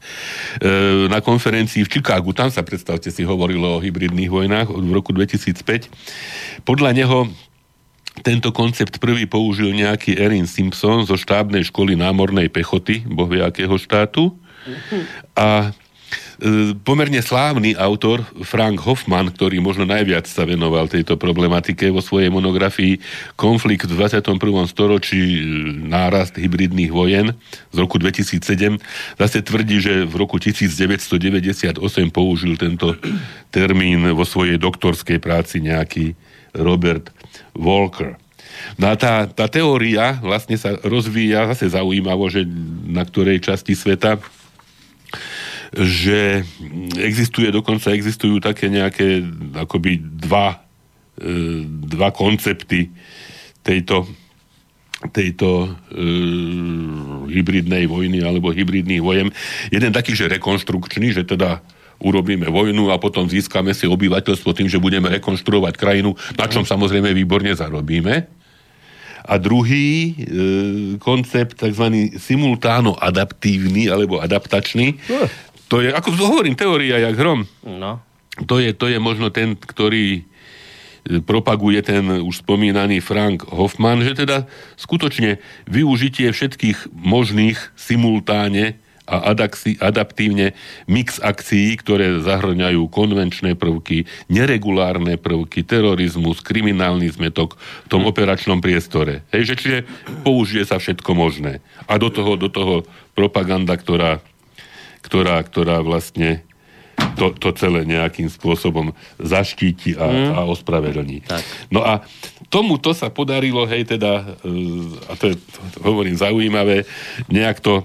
[0.61, 5.09] e, na konferencii v Chicagu, tam sa predstavte si hovorilo o hybridných vojnách v roku
[5.11, 5.89] 2005.
[6.63, 7.25] Podľa neho
[8.21, 14.35] tento koncept prvý použil nejaký Erin Simpson zo štábnej školy námornej pechoty, bohviakého štátu.
[15.33, 15.71] A
[16.87, 22.97] pomerne slávny autor Frank Hoffman, ktorý možno najviac sa venoval tejto problematike vo svojej monografii
[23.35, 24.39] Konflikt v 21.
[24.71, 25.39] storočí e,
[25.83, 27.35] nárast hybridných vojen
[27.75, 28.79] z roku 2007
[29.19, 31.75] zase tvrdí, že v roku 1998
[32.09, 32.95] použil tento
[33.51, 36.15] termín vo svojej doktorskej práci nejaký
[36.55, 37.11] Robert
[37.51, 38.15] Walker.
[38.75, 42.43] No a tá, tá teória vlastne sa rozvíja zase zaujímavo, že
[42.87, 44.19] na ktorej časti sveta
[45.73, 46.41] že
[46.97, 49.21] existuje, dokonca existujú také nejaké
[49.53, 50.65] akoby dva,
[51.21, 52.89] e, dva koncepty
[53.61, 54.09] tejto,
[55.13, 55.69] tejto e,
[57.29, 59.29] hybridnej vojny alebo hybridných vojem.
[59.69, 61.61] Jeden taký, že rekonštrukčný, že teda
[61.99, 67.11] urobíme vojnu a potom získame si obyvateľstvo tým, že budeme rekonštruovať krajinu, na čom samozrejme
[67.11, 68.39] výborne zarobíme.
[69.29, 70.13] A druhý e,
[70.97, 71.85] koncept, tzv.
[72.17, 74.97] simultáno-adaptívny alebo adaptačný,
[75.69, 77.45] to je, ako hovorím, teória jak hrom.
[77.63, 78.01] No.
[78.49, 80.21] To je, to je možno ten, ktorý e,
[81.21, 84.49] propaguje ten už spomínaný Frank Hoffman, že teda
[84.81, 85.37] skutočne
[85.69, 89.33] využitie všetkých možných simultáne a
[89.81, 90.53] adaptívne
[90.85, 99.25] mix akcií, ktoré zahrňajú konvenčné prvky, neregulárne prvky, terorizmus, kriminálny zmetok v tom operačnom priestore.
[99.33, 99.79] Hej, že čiže
[100.21, 101.65] použije sa všetko možné.
[101.89, 102.85] A do toho, do toho
[103.17, 104.21] propaganda, ktorá,
[105.01, 106.43] ktorá, ktorá vlastne
[107.15, 110.31] to, to celé nejakým spôsobom zaštíti a, mm.
[110.35, 111.23] a ospravedlní.
[111.27, 111.43] Tak.
[111.71, 112.03] No a
[112.51, 114.55] tomuto sa podarilo, hej, teda, e,
[115.07, 115.35] a to je,
[115.75, 116.83] to hovorím, zaujímavé,
[117.27, 117.83] nejak to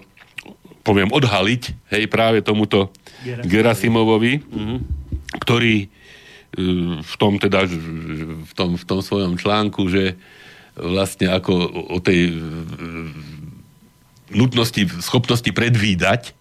[0.85, 1.63] poviem, odhaliť,
[1.97, 2.93] hej, práve tomuto
[3.25, 4.79] Gerasimovovi, mm-hmm.
[5.41, 5.89] ktorý e,
[7.01, 7.65] v tom teda,
[8.45, 10.15] v tom, v tom svojom článku, že
[10.77, 11.55] vlastne ako
[11.89, 12.33] o tej e,
[14.35, 16.37] nutnosti, schopnosti predvídať,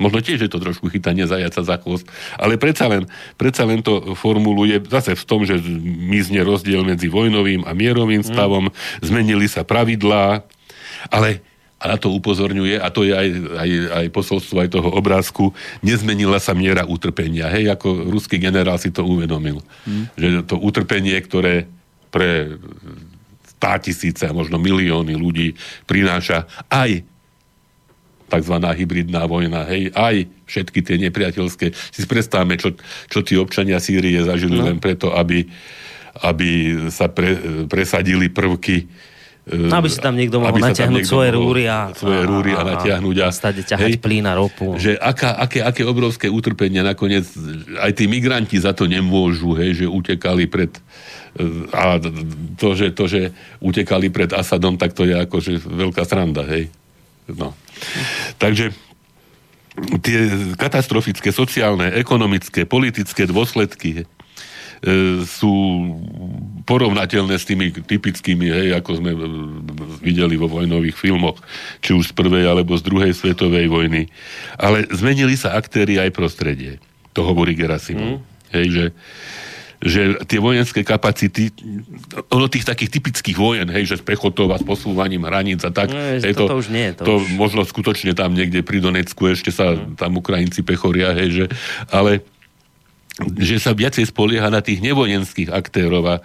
[0.00, 2.08] možno tiež je to trošku chytanie zajaca za chvost,
[2.40, 3.04] ale predsa len,
[3.36, 8.72] predsa len to formuluje zase v tom, že mizne rozdiel medzi vojnovým a mierovým stavom,
[8.72, 9.04] mm.
[9.04, 10.42] zmenili sa pravidlá,
[11.12, 11.44] ale
[11.80, 13.70] a na to upozorňuje, a to je aj, aj,
[14.04, 17.48] aj posolstvo aj toho obrázku, nezmenila sa miera utrpenia.
[17.48, 19.64] Hej, ako ruský generál si to uvedomil.
[19.88, 20.12] Hmm.
[20.12, 21.64] Že to utrpenie, ktoré
[22.12, 22.60] pre
[23.48, 25.56] stá tisíce, možno milióny ľudí
[25.88, 27.00] prináša aj
[28.30, 28.56] tzv.
[28.62, 31.74] hybridná vojna, hej, aj všetky tie nepriateľské.
[31.74, 32.78] Si predstavme, čo,
[33.10, 34.70] čo tí občania Sýrie zažili no.
[34.70, 35.50] len preto, aby,
[36.22, 36.50] aby
[36.94, 38.86] sa pre, presadili prvky
[39.50, 43.16] No, aby si tam niekto mohol natiahnuť svoje rúry a, svoje rúry a, a natiahnuť
[43.18, 44.78] a, a stade ťahať hej, plyn a ropu.
[44.78, 47.26] Že aká, aké, aké obrovské utrpenia nakoniec
[47.80, 50.70] aj tí migranti za to nemôžu, hej, že utekali pred
[51.72, 51.98] a
[52.58, 53.30] to že, to, že
[53.62, 56.70] utekali pred Asadom, tak to je akože veľká sranda, hej.
[57.36, 57.54] No.
[58.38, 58.74] Takže
[60.02, 60.18] tie
[60.58, 64.08] katastrofické sociálne, ekonomické, politické dôsledky
[64.80, 65.52] E, sú
[66.64, 69.18] porovnateľné s tými typickými, hej, ako sme e,
[70.00, 71.36] videli vo vojnových filmoch,
[71.84, 74.08] či už z prvej alebo z druhej svetovej vojny.
[74.56, 76.80] Ale zmenili sa aktéry aj prostredie.
[77.12, 78.24] To hovorí Gerasimov.
[78.24, 78.56] Mm.
[78.56, 78.84] Hej, že
[79.80, 81.48] že tie vojenské kapacity,
[82.28, 85.88] ono tých takých typických vojen, hej, že s pechotou a s posúvaním hraníc a tak,
[85.88, 86.92] no, hej, to, už nie.
[87.00, 87.32] To, to už...
[87.40, 91.44] možno skutočne tam niekde pri Donecku ešte sa tam Ukrajinci pechoria, hej, že,
[91.88, 92.20] ale
[93.36, 96.16] že sa viacej spolieha na tých nevojenských aktérov a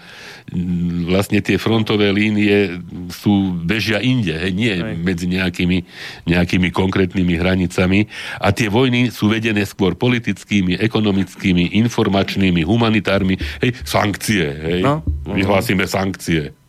[0.52, 2.80] mm, vlastne tie frontové línie
[3.12, 4.96] sú, bežia inde, hej, nie Aj.
[4.96, 5.84] medzi nejakými,
[6.28, 8.08] nejakými konkrétnymi hranicami.
[8.40, 15.34] A tie vojny sú vedené skôr politickými, ekonomickými, informačnými, humanitármi, hej, sankcie, hej, no, no,
[15.36, 16.65] vyhlásime sankcie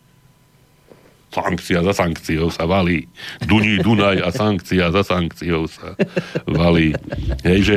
[1.37, 3.05] sankcia za sankciou sa valí.
[3.45, 5.93] Duní Dunaj a sankcia za sankciou sa
[6.49, 6.97] valí.
[7.45, 7.75] Hej, že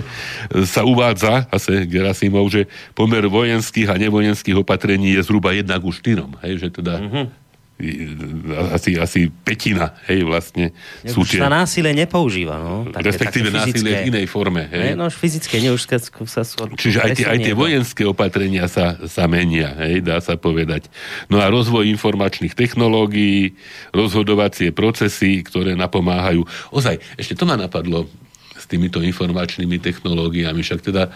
[0.65, 2.65] sa uvádza, asi Gerasimov, že
[2.97, 6.25] pomer vojenských a nevojenských opatrení je zhruba jednak už 4.
[6.49, 7.41] Hej, že teda mm-hmm
[8.77, 10.77] asi, asi petina, hej, vlastne.
[11.01, 11.41] Ja, sú tie...
[11.41, 12.85] sa násilie nepoužíva, no.
[12.93, 14.93] Také, respektíve také násilie v inej forme, hej.
[14.93, 15.89] Ne, no, už fyzické, nie už
[16.29, 16.71] sa skôr...
[16.77, 20.93] Čiže aj tie, aj tie vojenské opatrenia sa, sa menia, hej, dá sa povedať.
[21.33, 23.57] No a rozvoj informačných technológií,
[23.97, 26.45] rozhodovacie procesy, ktoré napomáhajú.
[26.71, 28.07] Ozaj, ešte to ma napadlo
[28.61, 31.09] s týmito informačnými technológiami, však teda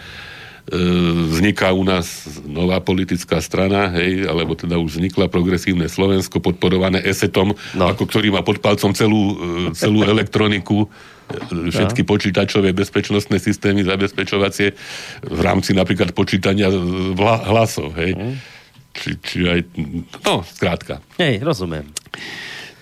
[1.29, 7.53] vzniká u nás nová politická strana, hej, alebo teda už vznikla progresívne Slovensko, podporované ESETom,
[7.53, 7.85] no.
[7.85, 9.37] ako ktorý má pod palcom celú,
[9.69, 12.09] e, celú elektroniku, e, všetky no.
[12.09, 14.73] počítačové bezpečnostné systémy zabezpečovacie
[15.21, 16.73] v rámci napríklad počítania
[17.45, 18.17] hlasov, hej.
[18.17, 18.35] Mm.
[18.95, 19.59] Či, či aj,
[20.25, 21.03] no, skrátka.
[21.21, 21.85] Hej, rozumiem.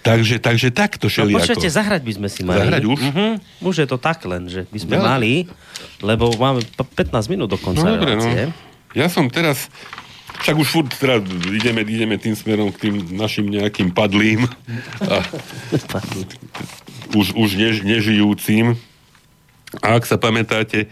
[0.03, 2.59] Takže, takže takto šeli no, počujete, zahrať by sme si mali.
[2.59, 2.99] Zahrať už?
[2.99, 3.31] Uh-huh.
[3.63, 5.03] Už je to tak len, že by sme ja.
[5.15, 5.47] mali,
[6.03, 8.27] lebo máme 15 minút do konca no, dobre, no.
[8.91, 9.71] Ja som teraz,
[10.43, 11.23] však už furt teda
[11.55, 14.43] ideme, ideme tým smerom k tým našim nejakým padlým
[15.07, 15.23] a
[17.19, 18.75] už, už než, nežijúcim.
[19.79, 20.91] A ak sa pamätáte,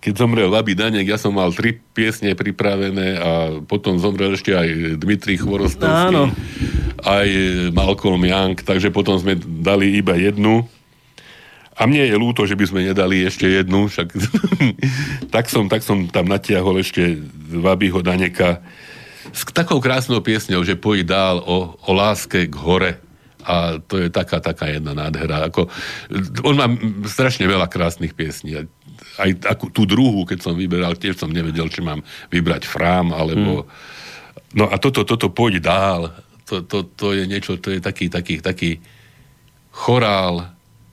[0.00, 3.30] keď zomrel Labi Danek, ja som mal tri piesne pripravené a
[3.60, 6.32] potom zomrel ešte aj Dmitri Chvorostovský, Áno.
[7.04, 7.28] aj
[7.76, 10.64] Malcolm Young, takže potom sme dali iba jednu.
[11.76, 14.08] A mne je ľúto, že by sme nedali ešte jednu, však
[15.34, 17.20] tak, som, tak som tam natiahol ešte
[17.52, 18.64] Vabyho Daneka
[19.32, 22.92] s takou krásnou piesňou, že pojí dál o, o láske k hore.
[23.40, 25.48] A to je taká, taká jedna nádhera.
[25.48, 25.72] Ako,
[26.44, 26.68] on má
[27.08, 28.68] strašne veľa krásnych piesní.
[29.20, 32.00] Aj takú, tú druhú, keď som vyberal, tiež som nevedel, či mám
[32.32, 33.64] vybrať Frám, alebo...
[33.64, 33.98] Hmm.
[34.50, 36.10] No a toto, toto poď dál.
[36.50, 38.82] To, to, to je niečo, to je taký, taký, taký
[39.70, 40.50] chorál,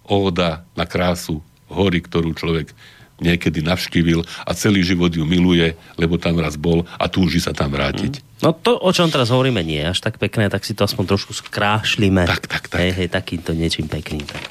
[0.07, 2.71] óda na krásu hory, ktorú človek
[3.17, 7.73] niekedy navštívil a celý život ju miluje, lebo tam raz bol a túži sa tam
[7.73, 8.21] vrátiť.
[8.21, 8.23] Mm.
[8.45, 11.17] No to, o čom teraz hovoríme, nie je až tak pekné, tak si to aspoň
[11.17, 12.29] trošku skrášlime.
[12.29, 12.77] Tak, tak, tak.
[12.77, 14.21] Hej, hej, takýmto niečím pekným.
[14.21, 14.43] Tak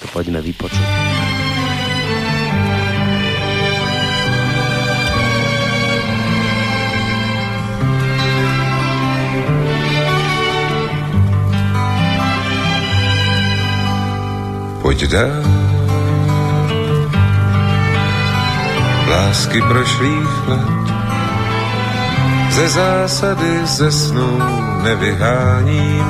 [0.00, 0.88] to poďme vypočuť.
[14.88, 15.44] Pojď dál.
[19.08, 20.88] Lásky prošlých let
[22.50, 24.42] ze zásady ze snů
[24.82, 26.04] nevyháním.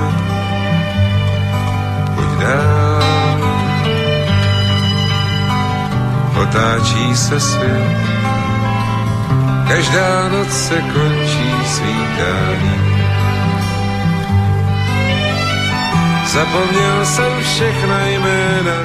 [2.14, 3.42] Pojď dál.
[6.42, 7.98] Otáčí se svět,
[9.68, 12.87] každá noc se končí svítáním.
[16.32, 18.76] Zapomněl jsem všechna jména,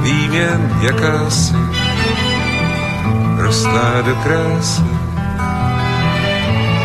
[0.00, 1.54] vím jen jaká jsi,
[3.36, 4.82] rostlá do krásy,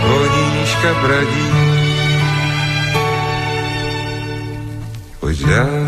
[0.08, 1.52] voníška bradí.
[5.20, 5.88] Pojď dál,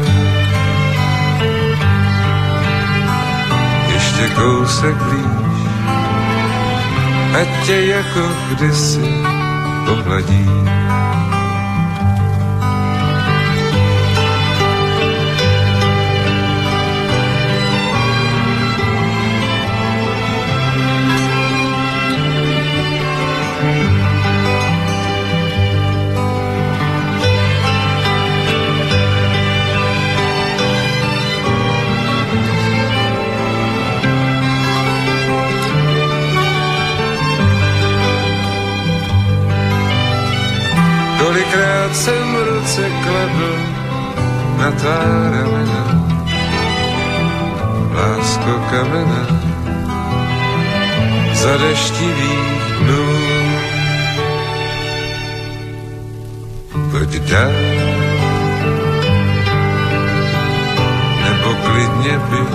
[3.93, 5.67] ještě kousek blíž,
[7.41, 9.11] ať tě jako kdysi
[9.85, 10.49] pohladí.
[41.33, 43.57] Kolikrát jsem ruce kladl
[44.57, 44.99] na tvá
[45.33, 46.05] ramena,
[47.93, 49.23] lásko kamena,
[51.33, 53.05] za deštivých dnů.
[56.91, 57.51] Pojď dál,
[61.23, 62.47] nebo klidně běž,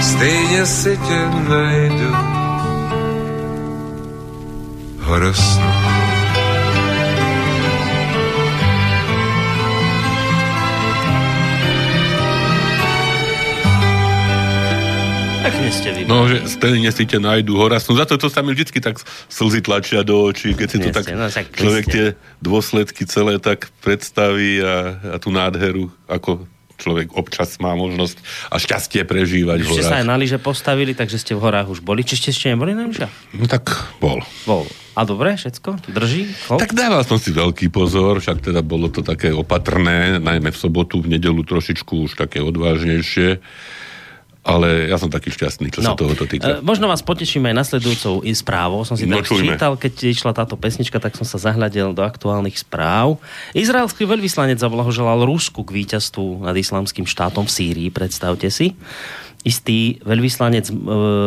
[0.00, 2.16] stejně si tě najdu.
[5.00, 5.79] Horosnu.
[15.40, 16.04] Pekne ste vy.
[16.04, 17.96] No, že stejne si ťa nájdu horasnú.
[17.96, 19.00] Za to, to sa mi vždy tak
[19.32, 21.92] slzy tlačia do očí, keď si to tak, no, tak človek ste.
[21.92, 22.06] tie
[22.44, 26.44] dôsledky celé tak predstaví a, a tú nádheru, ako
[26.80, 31.20] človek občas má možnosť a šťastie prežívať Už ste sa aj na lyže postavili, takže
[31.20, 32.04] ste v horách už boli.
[32.04, 33.12] Či ste ešte neboli na lyžach?
[33.36, 33.68] No tak
[34.00, 34.24] bol.
[34.48, 34.64] Bol.
[34.96, 35.88] A dobre, všetko?
[35.88, 36.28] Drží?
[36.48, 36.60] Chod?
[36.60, 41.00] Tak dával som si veľký pozor, však teda bolo to také opatrné, najmä v sobotu,
[41.00, 43.40] v nedelu trošičku už také odvážnejšie.
[44.40, 46.64] Ale ja som taký šťastný, čo sa tohoto E, týka.
[46.64, 48.88] možno vás poteším aj nasledujúcou správou.
[48.88, 49.52] Som si No, tak čujme.
[49.52, 53.20] čítal, keď išla táto pesnička, tak som sa zahľadil do aktuálnych správ.
[53.52, 58.72] Izraelský veľvyslanec zablahoželal Rusku k víťazstvu nad islamským štátom v Sýrii, predstavte si.
[59.44, 60.74] Istý veľvyslanec e,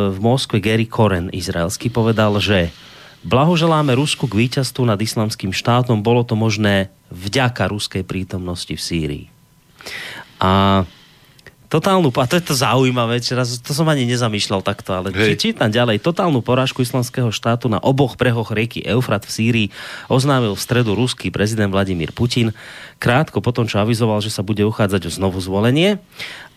[0.09, 2.73] v Moskve Gary Koren, izraelský, povedal, že
[3.21, 6.01] blahoželáme Rusku k víťazstvu nad islamským štátom.
[6.01, 9.25] Bolo to možné vďaka ruskej prítomnosti v Sýrii.
[10.41, 10.83] A
[11.73, 15.41] Totálnu, a to je to zaujímavé, raz, to som ani nezamýšľal takto, ale či, Hej.
[15.41, 16.05] čítam ďalej.
[16.05, 19.67] Totálnu porážku islamského štátu na oboch brehoch rieky Eufrat v Sýrii
[20.05, 22.53] oznámil v stredu ruský prezident Vladimír Putin,
[23.01, 25.97] krátko potom, čo avizoval, že sa bude uchádzať o znovu zvolenie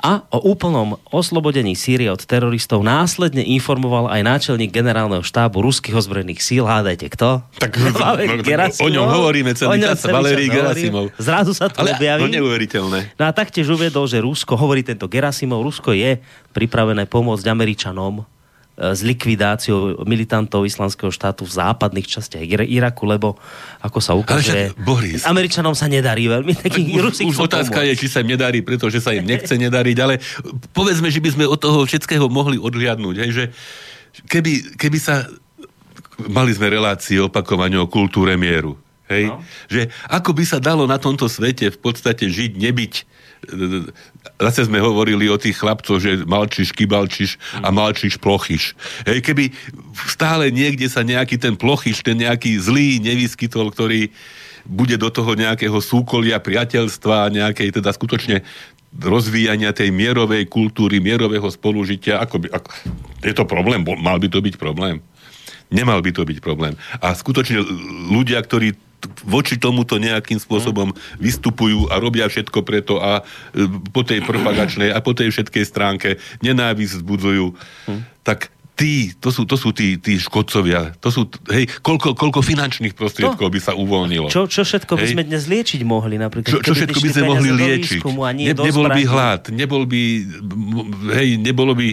[0.01, 6.45] a o úplnom oslobodení Sýrie od teroristov následne informoval aj náčelník generálneho štábu ruských ozbrojených
[6.45, 6.69] síl.
[6.69, 7.41] Hádajte, kto?
[7.57, 8.87] Tak, no, Gerasimov.
[8.87, 10.53] o ňom hovoríme celý čas, Valerij.
[10.53, 11.11] Gerasimov.
[11.17, 12.29] Zrazu sa tu Ale objaví.
[12.29, 13.17] no, neuveriteľné.
[13.17, 16.21] No a taktiež uviedol, že Rusko, hovorí tento Gerasimov, Rusko je
[16.53, 18.36] pripravené pomôcť Američanom
[18.77, 23.41] s likvidáciou militantov islamského štátu v západných častiach Ira- Iraku, lebo
[23.81, 25.24] ako sa ukazuje, však, Boris.
[25.24, 26.53] Američanom sa nedarí veľmi.
[26.53, 30.20] Taký Už, už otázka je, či sa im nedarí, pretože sa im nechce nedariť, ale
[30.77, 33.45] povedzme, že by sme od toho všetkého mohli odhliadnúť, hej, že
[34.29, 35.24] keby, keby sa
[36.29, 38.77] mali sme relácie opakovane o kultúre mieru.
[39.07, 39.31] Hej?
[39.31, 39.41] No.
[39.70, 43.05] Že ako by sa dalo na tomto svete v podstate žiť, nebyť e,
[44.37, 48.77] Zase sme hovorili o tých chlapcoch, že malčiš, kybalčiš a malčiš, plochiš.
[49.09, 49.55] Hej, keby
[50.11, 54.13] stále niekde sa nejaký ten plochiš, ten nejaký zlý nevyskytol, ktorý
[54.67, 58.43] bude do toho nejakého súkolia, priateľstva, nejakej teda skutočne
[58.97, 62.19] rozvíjania tej mierovej kultúry, mierového spolužitia.
[62.23, 62.69] Ako by, ako,
[63.23, 63.85] je to problém?
[63.85, 65.05] Mal by to byť problém?
[65.67, 66.79] Nemal by to byť problém.
[67.03, 67.59] A skutočne
[68.11, 68.79] ľudia, ktorí
[69.27, 73.23] voči tomuto nejakým spôsobom vystupujú a robia všetko preto a
[73.53, 76.09] e, po tej propagačnej a po tej všetkej stránke
[76.41, 77.55] nenávisť vzbudzujú,
[78.27, 80.93] tak tí, to sú, to sú tí, tí škodcovia.
[81.01, 84.29] To sú, hej, koľko, koľko finančných prostriedkov by sa uvoľnilo.
[84.29, 85.13] Čo, čo všetko by Hej.
[85.17, 86.21] sme dnes liečiť mohli?
[86.21, 88.01] Napríklad, Čo, čo všetko by sme mohli liečiť?
[88.05, 90.03] Ne, nebol by hlad, nebol by,
[91.17, 91.89] hej, nebolo by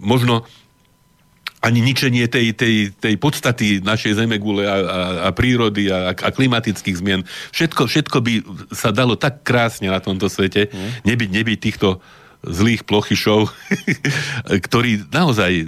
[0.00, 0.48] možno
[1.64, 7.00] ani ničenie tej, tej, tej podstaty našej zemegule a, a, a prírody a, a klimatických
[7.00, 7.24] zmien.
[7.56, 8.32] Všetko, všetko by
[8.68, 11.08] sa dalo tak krásne na tomto svete, Mhm.
[11.08, 12.04] nebyť, nebyť týchto
[12.44, 13.48] zlých plochyšov,
[14.68, 15.64] ktorí naozaj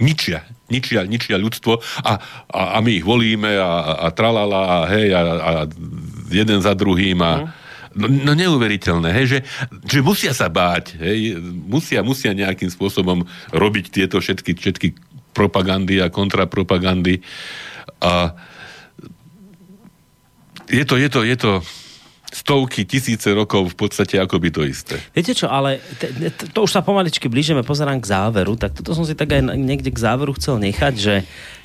[0.00, 2.12] ničia, ničia, ničia ľudstvo a,
[2.48, 5.50] a, a my ich volíme a, a, tralala a hej a, a
[6.32, 7.52] jeden za druhým a
[7.94, 9.38] no, no neuveriteľné, hej, že,
[9.86, 14.88] že musia sa báť, hej, musia, musia nejakým spôsobom robiť tieto všetky, všetky
[15.34, 17.22] propagandy a kontrapropagandy
[18.02, 18.34] a
[20.70, 21.52] je to, je to, je to
[22.30, 25.02] stovky, tisíce rokov v podstate akoby to isté.
[25.10, 28.94] Viete čo, ale te, te, to už sa pomaličky blížime, pozerám k záveru, tak toto
[28.94, 31.14] som si tak aj niekde k záveru chcel nechať, že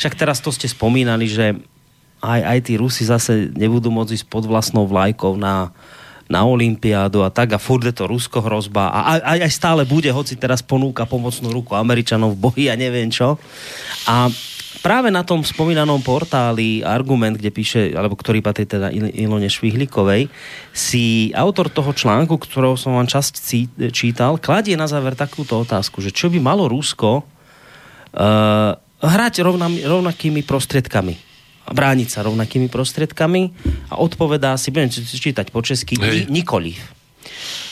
[0.02, 1.54] však teraz to ste spomínali, že
[2.26, 5.70] aj, aj tí Rusi zase nebudú môcť ísť pod vlastnou vlajkou na,
[6.26, 10.10] na Olympiádu a tak a furt je to Rusko hrozba a aj, aj stále bude,
[10.10, 13.38] hoci teraz ponúka pomocnú ruku Američanov v boji a neviem čo.
[14.10, 14.34] A
[14.82, 20.26] práve na tom spomínanom portáli Argument, kde píše, alebo ktorý patrí teda Il- Ilone Švihlikovej,
[20.74, 23.34] si autor toho článku, ktorého som vám časť
[23.94, 28.72] čítal, kladie na záver takúto otázku, že čo by malo Rusko uh,
[29.06, 31.35] hrať rovnami, rovnakými prostriedkami
[31.72, 33.42] brániť sa rovnakými prostriedkami
[33.90, 36.30] a odpovedá si, budem čítať po česky, Hej.
[36.30, 36.78] ni- nikoliv.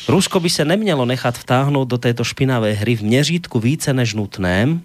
[0.10, 4.82] Rusko by sa nemělo nechat vtáhnout do této špinavé hry v měřítku více než nutném.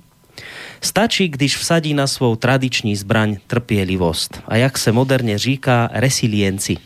[0.81, 6.77] Stačí, když vsadí na svou tradiční zbraň trpělivost a jak se moderně říká resilienci.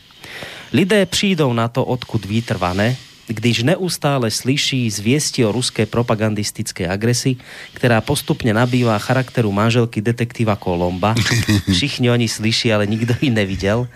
[0.73, 2.97] Lidé přijdou na to, odkud vítr vane,
[3.27, 7.37] když neustále slyší zvěsti o ruské propagandistické agresi,
[7.75, 11.15] která postupně nabývá charakteru manželky detektiva Kolomba.
[11.73, 13.89] Všichni oni slyší, ale nikdo ji neviděl.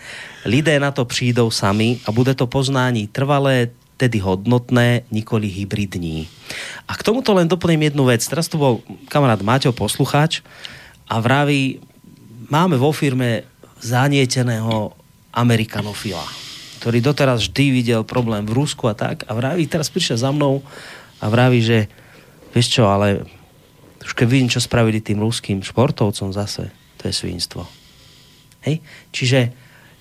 [0.44, 6.28] Lidé na to přijdou sami a bude to poznání trvalé, tedy hodnotné, nikoli hybridní.
[6.88, 8.20] A k tomuto len doplním jednu vec.
[8.28, 10.44] Teraz tu bol kamarát Maťo, poslucháč
[11.08, 11.80] a vraví,
[12.52, 13.42] máme vo firme
[13.80, 14.92] zanieteného
[15.32, 16.45] amerikanofila,
[16.86, 20.62] ktorý doteraz vždy videl problém v Rusku a tak a vraví, teraz prišiel za mnou
[21.18, 21.90] a vraví, že
[22.54, 23.26] vieš čo, ale
[24.06, 26.70] už keď vidím, čo spravili tým ruským športovcom zase,
[27.02, 27.66] to je svinstvo.
[28.62, 28.86] Hej?
[29.10, 29.50] Čiže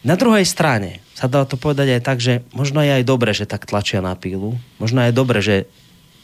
[0.06, 3.50] na druhej strane sa dá to povedať aj tak, že možno je aj dobre, že
[3.50, 5.66] tak tlačia na pílu, možno je dobre, že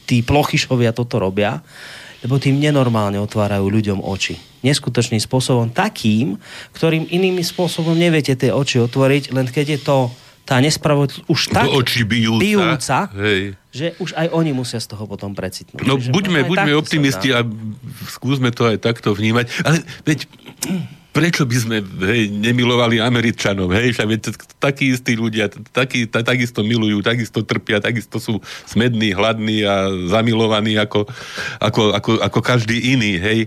[0.06, 1.66] tí plochyšovia toto robia,
[2.22, 4.38] lebo tým nenormálne otvárajú ľuďom oči.
[4.62, 6.38] Neskutočným spôsobom, takým,
[6.78, 9.98] ktorým iným spôsobom neviete tie oči otvoriť, len keď je to
[10.52, 12.44] tá nespravodlivosť už tak Do očí bijúca.
[12.44, 13.56] bijúca Hej.
[13.72, 15.88] že už aj oni musia z toho potom precitnúť.
[15.88, 17.48] No Čiže buďme, buďme optimisti a
[18.12, 19.48] skúsme to aj takto vnímať.
[19.64, 20.28] Ale veď
[21.12, 24.08] prečo by sme hej, nemilovali Američanov, hej, však
[24.64, 30.80] takí istí ľudia, takí, ta, takisto milujú, takisto trpia, takisto sú smední, hladní a zamilovaní
[30.80, 31.04] ako,
[31.60, 33.40] ako, ako, ako každý iný, hej.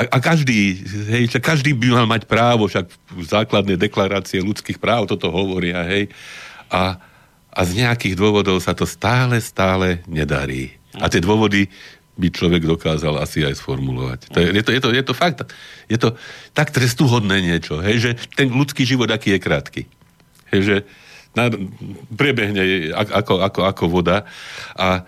[0.00, 0.80] A, a každý,
[1.12, 2.88] hej, však každý by mal mať právo, však
[3.28, 6.08] základné deklarácie ľudských práv toto hovoria, hej.
[6.72, 6.96] A,
[7.52, 10.72] a z nejakých dôvodov sa to stále, stále nedarí.
[10.96, 11.68] A tie dôvody
[12.14, 14.30] by človek dokázal asi aj sformulovať.
[14.30, 15.42] To je, je, to, je, to, je to fakt,
[15.90, 16.14] je to
[16.54, 19.82] tak trestuhodné niečo, hej, že ten ľudský život aký je krátky.
[20.54, 20.76] Hej, že
[21.34, 21.50] na,
[22.14, 24.22] prebehne ako, ako, ako voda
[24.78, 25.02] a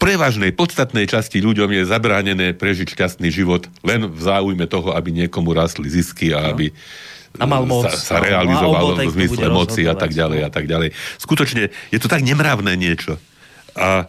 [0.00, 5.52] prevažnej, podstatnej časti ľuďom je zabránené prežiť šťastný život len v záujme toho, aby niekomu
[5.56, 6.72] rastli zisky a aby
[7.40, 7.88] A mal moc.
[7.88, 10.92] sa, sa No, realizovalo tej, v zmysle moci a tak ďalej a tak ďalej.
[11.16, 13.16] Skutočne je to tak nemravné niečo.
[13.76, 14.08] A,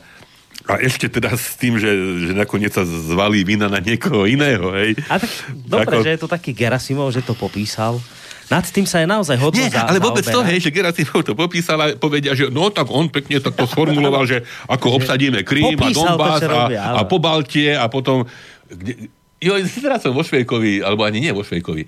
[0.66, 1.89] a ešte teda s tým, že,
[2.26, 4.97] že nakoniec sa zvalí vina na niekoho iného, hej.
[5.09, 8.01] A tak dobre, Ako- že je to taký Gerasimov, že to popísal.
[8.45, 11.34] Nad tým sa je naozaj hodno Nie, za, ale vôbec to, hej, že Gerasimov to
[11.34, 15.78] popísal a povedia, že no tak on pekne tak to sformuloval, že ako obsadíme Krím
[15.82, 16.97] a to, Donbass a, áno.
[16.97, 18.26] a Pobaltie a potom...
[18.70, 19.09] Kde,
[19.45, 21.84] Jo, teraz som vo Švejkovi, alebo ani nie vo Švejkovi,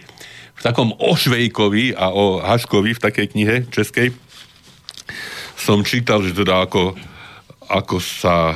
[0.57, 4.13] v takom o Švejkovi a o Haškovi v takej knihe českej
[5.57, 6.93] som čítal, že teda ako,
[7.67, 8.55] ako sa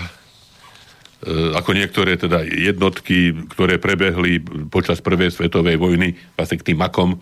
[1.21, 4.39] e, ako niektoré teda jednotky, ktoré prebehli
[4.71, 7.19] počas prvej svetovej vojny vlastne k tým makom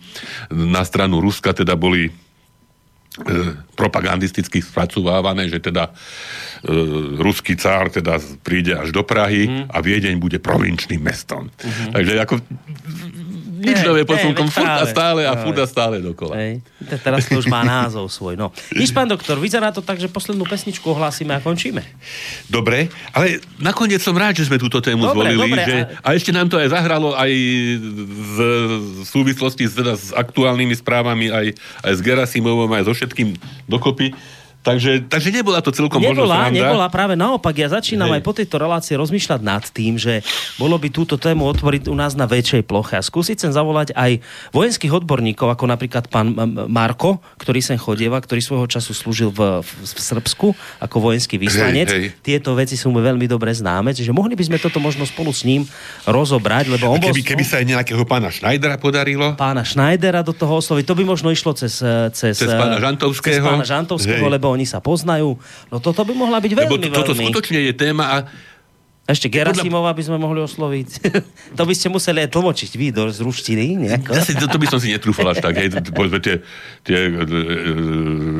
[0.50, 2.12] na stranu Ruska teda boli e,
[3.74, 5.90] propagandisticky spracovávané, že teda
[7.16, 9.64] ruský cár teda príde až do Prahy mm.
[9.72, 11.48] a Viedeň bude provinčným mestom.
[11.48, 11.92] Mm-hmm.
[11.96, 12.34] Takže ako
[13.60, 16.60] nič nové posunkom, furt a stále a furt a stále dokola.
[16.80, 18.34] Te- Teraz to už má názov svoj.
[18.40, 18.52] No.
[18.72, 21.84] Nič, pán doktor, vyzerá to tak, že poslednú pesničku ohlásime a končíme.
[22.48, 25.40] Dobre, ale nakoniec som rád, že sme túto tému Dobre, zvolili.
[25.44, 26.08] dobre, že, a...
[26.16, 28.36] ešte nám to aj zahralo aj z,
[28.80, 31.46] v súvislosti s, teda, s aktuálnymi správami, aj,
[31.84, 33.36] aj s Gerasimovom, aj so všetkým
[33.68, 34.16] dokopy.
[34.60, 36.56] Takže, takže nebola to celkom možno Nebola, sranda.
[36.60, 37.56] nebola, práve naopak.
[37.56, 38.20] Ja začínam Hej.
[38.20, 40.20] aj po tejto relácii rozmýšľať nad tým, že
[40.60, 44.20] bolo by túto tému otvoriť u nás na väčšej ploche a skúsiť sem zavolať aj
[44.52, 46.36] vojenských odborníkov, ako napríklad pán
[46.68, 50.46] Marko, ktorý sem chodieva, ktorý svojho času slúžil v, v, v Srbsku
[50.78, 51.88] ako vojenský vyslanec.
[51.88, 52.20] Hej, hej.
[52.20, 55.48] Tieto veci sú mu veľmi dobre známe, čiže mohli by sme toto možno spolu s
[55.48, 55.64] ním
[56.04, 57.08] rozobrať, lebo on bol...
[57.08, 60.84] Keby, keby sa aj nejakého pána Schneidera podarilo, pána Schneidera do toho osloviť.
[60.84, 61.80] To by možno išlo cez...
[61.80, 63.38] eh, Cez, Cez pána Žantovského.
[63.38, 64.34] Cez pána Žantovského, Hej.
[64.36, 65.38] lebo oni sa poznajú.
[65.70, 67.30] No toto by mohla byť veľmi, lebo to, toto veľmi...
[67.30, 68.16] skutočne je téma a
[69.10, 70.88] Ešte Gerasimova by sme mohli osloviť.
[71.58, 73.90] to by ste museli aj tlmočiť vy do z ruštiny.
[74.06, 75.58] Zase to, to by som si netrúfal až tak.
[75.58, 76.38] Hej, povedzme, tie,
[76.86, 77.38] tie e, e,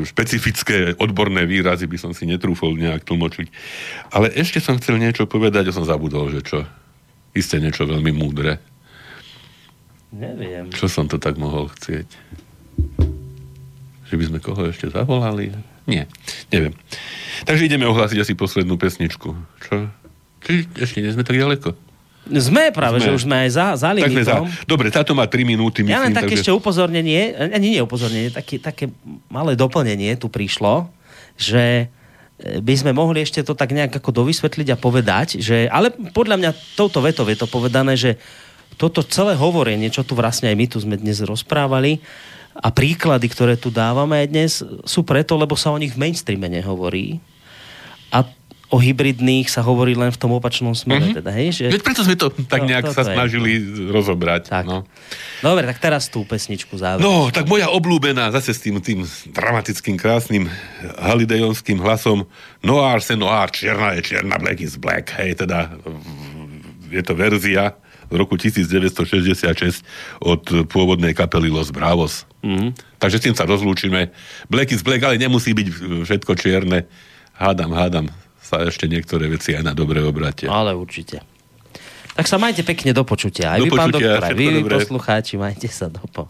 [0.06, 3.46] špecifické odborné výrazy by som si netrúfol nejak tlmočiť.
[4.14, 6.62] Ale ešte som chcel niečo povedať a som zabudol, že čo.
[7.34, 8.62] Isté niečo veľmi múdre.
[10.10, 10.70] Neviem.
[10.74, 12.06] Čo som to tak mohol chcieť?
[14.10, 15.54] Že by sme koho ešte zavolali?
[15.88, 16.08] Nie,
[16.52, 16.76] neviem.
[17.48, 19.32] Takže ideme ohlásiť asi poslednú pesničku.
[19.64, 19.74] Čo?
[20.44, 21.72] Či ešte nie sme tak ďaleko?
[22.30, 23.06] Sme práve, Sme.
[23.08, 24.38] že už sme aj za, za Tak sme za...
[24.38, 24.46] limitom.
[24.68, 25.96] Dobre, táto má 3 minúty, myslím.
[25.96, 26.46] Ja len také takže...
[26.46, 28.92] ešte upozornenie, ani nie upozornenie, také, také
[29.32, 30.92] malé doplnenie tu prišlo,
[31.40, 31.88] že
[32.38, 36.36] e, by sme mohli ešte to tak nejak ako dovysvetliť a povedať, že, ale podľa
[36.38, 38.20] mňa touto vetou je to povedané, že
[38.76, 42.04] toto celé hovorenie, čo tu vlastne aj my tu sme dnes rozprávali
[42.60, 44.52] a príklady, ktoré tu dávame aj dnes,
[44.84, 47.16] sú preto, lebo sa o nich v mainstreame nehovorí.
[48.12, 48.28] A
[48.70, 51.10] o hybridných sa hovorí len v tom opačnom smere.
[51.10, 51.18] Mm-hmm.
[51.18, 51.64] Teda, hej, že...
[51.74, 53.16] Veď preto sme to tak No, nejak sa je.
[53.18, 53.50] snažili
[53.90, 54.46] rozobrať.
[54.46, 54.62] Tak.
[54.62, 54.86] No.
[55.42, 57.02] Dobre, tak teraz tú pesničku záver.
[57.02, 59.02] no, tak moja obľúbená, zase s tým, tým
[59.34, 60.46] dramatickým, krásnym
[61.02, 62.28] halidejonským hlasom
[62.62, 65.10] Noir se noir, čierna je čierna, black is black.
[65.18, 65.74] Hej, teda
[66.94, 67.74] je to verzia
[68.10, 69.86] z roku 1966
[70.18, 72.26] od pôvodnej kapely Los Bravos.
[72.42, 72.74] Mm.
[72.98, 74.10] Takže s tým sa rozlúčime.
[74.50, 75.66] Black is black, ale nemusí byť
[76.04, 76.90] všetko čierne.
[77.38, 78.06] Hádam, hádam
[78.50, 80.50] sa ešte niektoré veci aj na dobre obratia.
[80.50, 81.22] Ale určite.
[82.18, 83.54] Tak sa majte pekne do počutia.
[83.54, 84.74] Aj Do vy, pán počutia, doktor, aj vy, dobré.
[84.82, 86.26] poslucháči, majte sa do po.